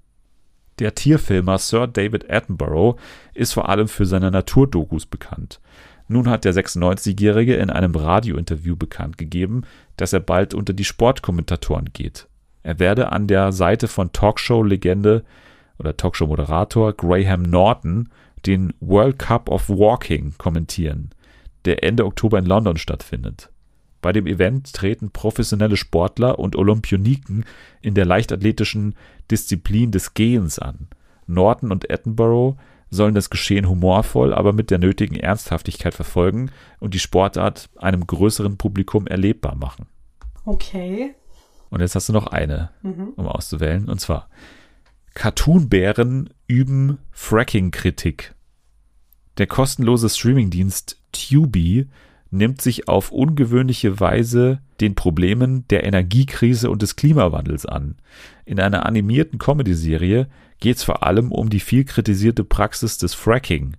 [0.79, 2.99] Der Tierfilmer Sir David Attenborough
[3.35, 5.61] ist vor allem für seine Naturdokus bekannt.
[6.09, 9.63] Nun hat der 96-Jährige in einem Radiointerview bekannt gegeben,
[9.97, 12.30] dass er bald unter die Sportkommentatoren geht.
[12.63, 15.25] Er werde an der Seite von Talkshow-Legende
[15.79, 18.09] oder Talkshow-Moderator Graham Norton
[18.47, 21.11] den World Cup of Walking kommentieren,
[21.65, 23.51] der Ende Oktober in London stattfindet.
[24.03, 27.45] Bei dem Event treten professionelle Sportler und Olympioniken
[27.83, 28.95] in der leichtathletischen
[29.31, 30.89] Disziplin des Gehens an.
[31.27, 32.57] Norton und Attenborough
[32.89, 36.51] sollen das Geschehen humorvoll, aber mit der nötigen Ernsthaftigkeit verfolgen
[36.81, 39.87] und die Sportart einem größeren Publikum erlebbar machen.
[40.45, 41.15] Okay.
[41.71, 42.71] Und jetzt hast du noch eine,
[43.17, 44.29] um auszuwählen, und zwar
[45.15, 48.35] Cartoonbären üben Fracking-Kritik.
[49.39, 51.89] Der kostenlose Streamingdienst Tubi
[52.31, 57.97] nimmt sich auf ungewöhnliche Weise den Problemen der Energiekrise und des Klimawandels an.
[58.45, 60.29] In einer animierten Comedy-Serie
[60.61, 63.77] geht es vor allem um die viel kritisierte Praxis des Fracking.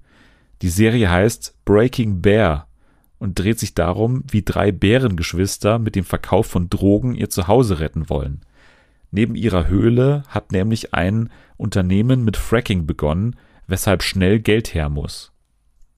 [0.61, 2.67] Die Serie heißt Breaking Bear
[3.21, 8.09] und dreht sich darum, wie drei Bärengeschwister mit dem Verkauf von Drogen ihr Zuhause retten
[8.09, 8.41] wollen.
[9.11, 13.35] Neben ihrer Höhle hat nämlich ein Unternehmen mit Fracking begonnen,
[13.67, 15.31] weshalb schnell Geld her muss.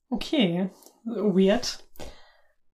[0.10, 0.70] Okay.
[1.06, 1.86] Weird.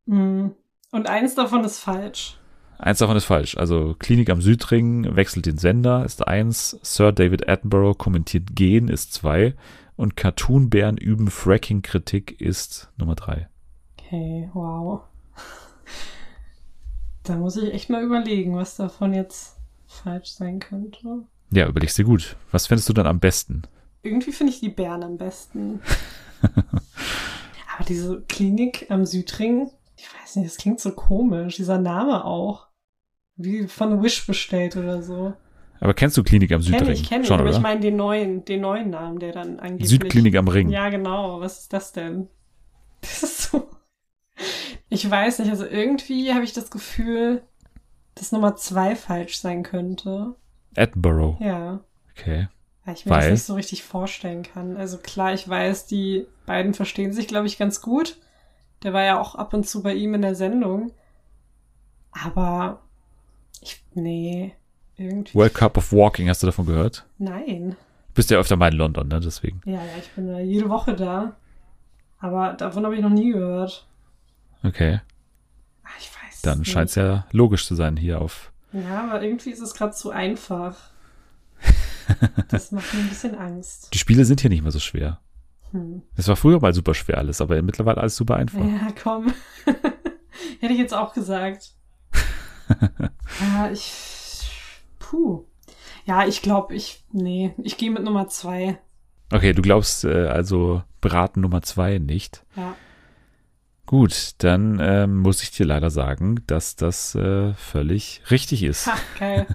[0.08, 0.48] Mm.
[0.92, 2.40] Und eins davon ist falsch.
[2.80, 3.56] Eins davon ist falsch.
[3.56, 6.80] Also Klinik am Südring wechselt den Sender, ist eins.
[6.82, 9.54] Sir David Attenborough kommentiert Gen ist zwei.
[9.96, 13.48] Und Cartoonbären üben Fracking-Kritik ist Nummer drei.
[14.10, 15.02] Okay, wow.
[17.22, 19.56] Da muss ich echt mal überlegen, was davon jetzt
[19.86, 21.28] falsch sein könnte.
[21.52, 22.36] Ja, überlegst dir gut.
[22.52, 23.62] Was findest du dann am besten?
[24.02, 25.82] Irgendwie finde ich die Bären am besten.
[26.42, 31.58] Aber diese Klinik am Südring, ich weiß nicht, das klingt so komisch.
[31.58, 32.66] Dieser Name auch.
[33.36, 35.34] Wie von Wish bestellt oder so.
[35.82, 36.86] Aber kennst du Klinik am Südring?
[36.86, 37.58] Kenn ich, kenn ich, Schon, aber oder?
[37.58, 39.88] ich meine den neuen, den neuen Namen, der dann angeblich...
[39.88, 40.70] Südklinik am Ring.
[40.70, 41.42] Ja, genau.
[41.42, 42.28] Was ist das denn?
[43.02, 43.70] Das ist so...
[44.90, 47.44] Ich weiß nicht, also irgendwie habe ich das Gefühl,
[48.16, 50.36] dass Nummer zwei falsch sein könnte.
[50.76, 51.40] Attenborough.
[51.40, 51.80] Ja.
[52.12, 52.48] Okay.
[52.86, 53.32] Weil ich mir das Weil?
[53.32, 54.78] nicht so richtig vorstellen kann.
[54.78, 58.18] Also klar, ich weiß, die beiden verstehen sich, glaube ich, ganz gut.
[58.84, 60.92] Der war ja auch ab und zu bei ihm in der Sendung.
[62.12, 62.82] Aber
[63.62, 64.54] ich, nee,
[64.98, 65.36] irgendwie.
[65.36, 67.06] World Cup of Walking, hast du davon gehört?
[67.18, 67.76] Nein.
[68.16, 69.20] Bist ja öfter mal in London, ne?
[69.20, 69.62] Deswegen.
[69.66, 71.36] Ja, ja, ich bin ja jede Woche da.
[72.20, 73.88] Aber davon habe ich noch nie gehört.
[74.64, 75.00] Okay.
[75.84, 76.42] Ach, ich weiß.
[76.42, 78.52] Dann scheint es ja logisch zu sein hier auf.
[78.72, 80.76] Ja, aber irgendwie ist es gerade zu einfach.
[82.50, 83.94] Das macht mir ein bisschen Angst.
[83.94, 85.20] Die Spiele sind hier nicht mehr so schwer.
[85.72, 86.02] Hm.
[86.16, 88.60] Es war früher mal super schwer alles, aber mittlerweile alles super einfach.
[88.60, 89.32] Ja, komm.
[90.60, 91.74] Hätte ich jetzt auch gesagt.
[93.40, 94.50] ja, ich.
[94.98, 95.46] Puh.
[96.06, 97.04] Ja, ich glaube, ich.
[97.12, 98.80] Nee, ich gehe mit Nummer zwei.
[99.32, 102.44] Okay, du glaubst äh, also Braten Nummer zwei nicht.
[102.56, 102.76] Ja.
[103.90, 108.86] Gut, dann ähm, muss ich dir leider sagen, dass das äh, völlig richtig ist.
[108.86, 109.48] Ha, geil.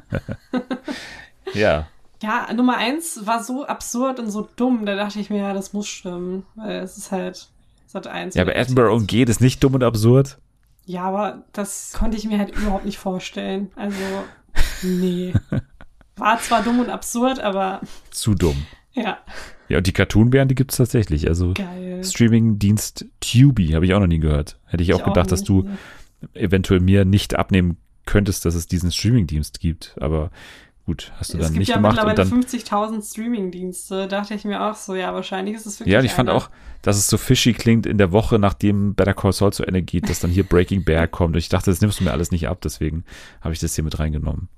[1.52, 1.86] Ja.
[2.20, 5.72] Ja, Nummer eins war so absurd und so dumm, da dachte ich mir, ja, das
[5.72, 6.44] muss stimmen.
[6.56, 7.48] Weil es ist halt.
[7.86, 8.34] Sat eins.
[8.34, 10.38] Ja, aber Edinburgh und geht ist nicht dumm und absurd.
[10.84, 13.70] Ja, aber das konnte ich mir halt überhaupt nicht vorstellen.
[13.76, 14.24] Also,
[14.82, 15.32] nee.
[16.16, 18.66] War zwar dumm und absurd, aber Zu dumm.
[18.94, 19.18] Ja,
[19.68, 21.28] Ja, und die Cartoonbären, die gibt's tatsächlich.
[21.28, 21.54] Also.
[22.02, 24.58] Streaming-Dienst Tubi habe ich auch noch nie gehört.
[24.66, 25.68] Hätte ich auch Ich gedacht, dass nicht, du
[26.34, 27.76] eventuell mir nicht abnehmen
[28.06, 29.96] könntest, dass es diesen Streaming-Dienst gibt.
[30.00, 30.30] Aber
[30.86, 31.98] gut, hast du Es dann gibt nicht ja gemacht.
[31.98, 34.08] Und mittlerweile dann, 50.000 Streaming-Dienste.
[34.08, 36.50] Dachte ich mir auch so, ja, wahrscheinlich ist es wirklich ja, und ich fand auch,
[36.82, 40.08] dass es so fishy klingt in der Woche, nachdem Better Call Saul zu Ende geht,
[40.08, 41.34] dass dann hier Breaking Bear kommt.
[41.34, 43.04] Und ich dachte, das nimmst du mir alles nicht ab, deswegen
[43.40, 44.48] habe ich das hier mit reingenommen.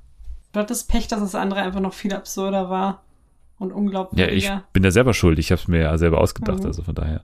[0.53, 3.06] Du hattest Pech, dass das andere einfach noch viel absurder war
[3.59, 4.35] und Ja, unglaubwürdiger.
[4.37, 5.39] ich bin ja selber schuld.
[5.39, 6.67] Ich habe es mir ja selber ausgedacht, Mhm.
[6.67, 7.23] also von daher.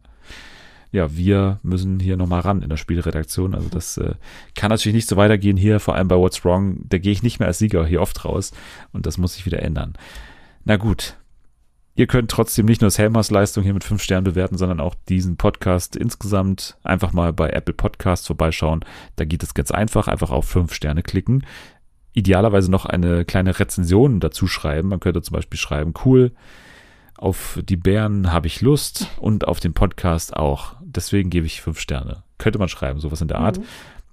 [0.90, 3.54] Ja, wir müssen hier nochmal ran in der Spielredaktion.
[3.54, 4.14] Also das äh,
[4.54, 6.80] kann natürlich nicht so weitergehen hier, vor allem bei What's Wrong.
[6.88, 8.52] Da gehe ich nicht mehr als Sieger hier oft raus
[8.92, 9.94] und das muss sich wieder ändern.
[10.64, 11.16] Na gut.
[11.94, 15.36] Ihr könnt trotzdem nicht nur Selmas Leistung hier mit fünf Sternen bewerten, sondern auch diesen
[15.36, 18.82] Podcast insgesamt einfach mal bei Apple Podcasts vorbeischauen.
[19.16, 21.44] Da geht es ganz einfach, einfach auf fünf Sterne klicken.
[22.12, 24.88] Idealerweise noch eine kleine Rezension dazu schreiben.
[24.88, 26.32] Man könnte zum Beispiel schreiben, cool,
[27.16, 30.74] Auf die Bären habe ich Lust und auf den Podcast auch.
[30.82, 32.24] Deswegen gebe ich fünf Sterne.
[32.38, 33.58] Könnte man schreiben, sowas in der Art.
[33.58, 33.64] Mhm.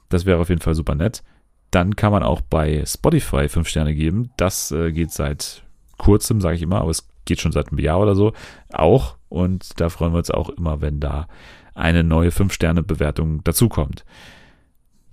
[0.09, 1.23] Das wäre auf jeden Fall super nett.
[1.71, 4.31] Dann kann man auch bei Spotify fünf Sterne geben.
[4.37, 5.63] Das äh, geht seit
[5.97, 8.33] kurzem, sage ich immer, aber es geht schon seit einem Jahr oder so
[8.71, 9.17] auch.
[9.27, 11.27] Und da freuen wir uns auch immer, wenn da
[11.75, 14.05] eine neue fünf Sterne Bewertung dazukommt.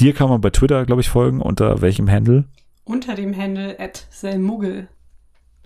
[0.00, 1.40] Dir kann man bei Twitter, glaube ich, folgen.
[1.40, 2.44] Unter welchem Handle?
[2.86, 4.88] Unter dem Handle at Selmuggel.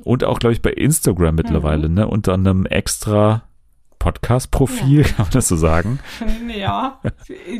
[0.02, 2.08] Und auch, glaube ich, bei Instagram mittlerweile, ne?
[2.08, 3.42] Unter einem extra
[3.98, 5.06] Podcast-Profil, Ja.
[5.08, 6.00] kann man das so sagen?
[6.48, 6.98] Ja,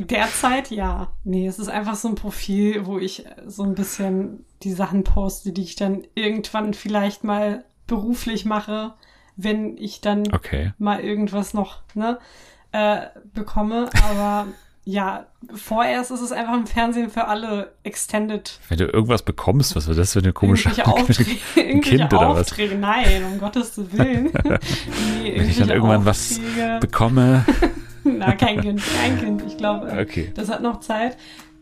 [0.08, 1.12] derzeit ja.
[1.22, 5.52] Nee, es ist einfach so ein Profil, wo ich so ein bisschen die Sachen poste,
[5.52, 8.94] die ich dann irgendwann vielleicht mal beruflich mache,
[9.36, 10.72] wenn ich dann Okay.
[10.78, 12.18] mal irgendwas noch ne,
[12.72, 13.02] äh,
[13.34, 13.90] bekomme.
[14.10, 14.46] Aber
[14.90, 18.58] ja, vorerst ist es einfach im Fernsehen für alle extended.
[18.68, 22.38] Wenn du irgendwas bekommst, was war das für eine komische Aufträge, irgendwelche Kind oder was?
[22.40, 22.74] Aufträge.
[22.74, 24.24] Nein, um Gottes Willen.
[25.22, 26.78] nee, Wenn ich dann irgendwann was Aufträge.
[26.80, 27.44] bekomme.
[28.04, 29.42] Na, kein Kind, kein Kind.
[29.46, 30.32] Ich glaube, Okay.
[30.34, 31.16] das hat noch Zeit.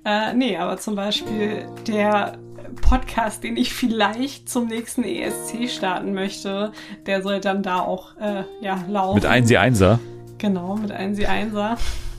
[0.05, 2.39] Äh, nee, aber zum Beispiel der
[2.81, 6.73] Podcast, den ich vielleicht zum nächsten ESC starten möchte,
[7.07, 9.17] der soll dann da auch äh, ja, laufen.
[9.17, 9.99] Mit 1 1er.
[10.39, 11.77] Genau, mit 1 1er.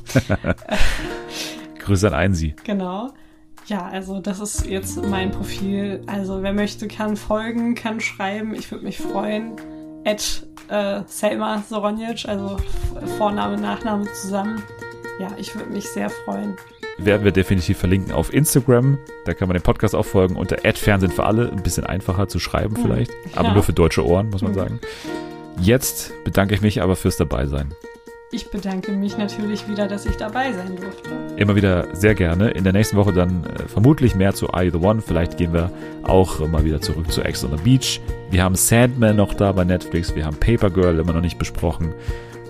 [1.80, 2.56] Grüße an Einsi.
[2.64, 3.10] Genau.
[3.68, 6.02] Ja, also das ist jetzt mein Profil.
[6.08, 8.54] Also wer möchte, kann folgen, kann schreiben.
[8.56, 9.54] Ich würde mich freuen.
[10.06, 12.58] At äh, Selma Soronjic, also
[13.18, 14.64] Vorname, Nachname zusammen.
[15.20, 16.56] Ja, ich würde mich sehr freuen.
[16.98, 18.98] Werden wir definitiv verlinken auf Instagram.
[19.26, 21.50] Da kann man den Podcast auch folgen unter Fernsehen für alle.
[21.52, 23.12] Ein bisschen einfacher zu schreiben vielleicht.
[23.36, 23.54] Aber Ja.
[23.54, 24.56] nur für deutsche Ohren, muss man Mhm.
[24.56, 24.80] sagen.
[25.62, 27.74] Jetzt bedanke ich mich aber fürs Dabeisein.
[28.32, 31.10] Ich bedanke mich natürlich wieder, dass ich dabei sein durfte.
[31.38, 32.52] Immer wieder sehr gerne.
[32.52, 35.02] In der nächsten Woche dann äh, vermutlich mehr zu You The One.
[35.02, 35.72] Vielleicht gehen wir
[36.04, 38.00] auch äh, mal wieder zurück zu Ex on the Beach.
[38.30, 40.14] Wir haben Sandman noch da bei Netflix.
[40.14, 41.92] Wir haben Paper Girl immer noch nicht besprochen.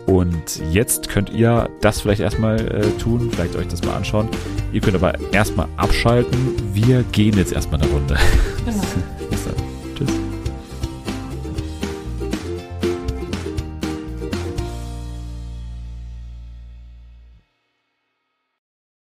[0.06, 4.28] Und jetzt könnt ihr das vielleicht erstmal äh, tun, vielleicht euch das mal anschauen.
[4.74, 6.58] Ihr könnt aber erstmal abschalten.
[6.74, 8.18] Wir gehen jetzt erstmal eine Runde.
[8.66, 8.84] Genau.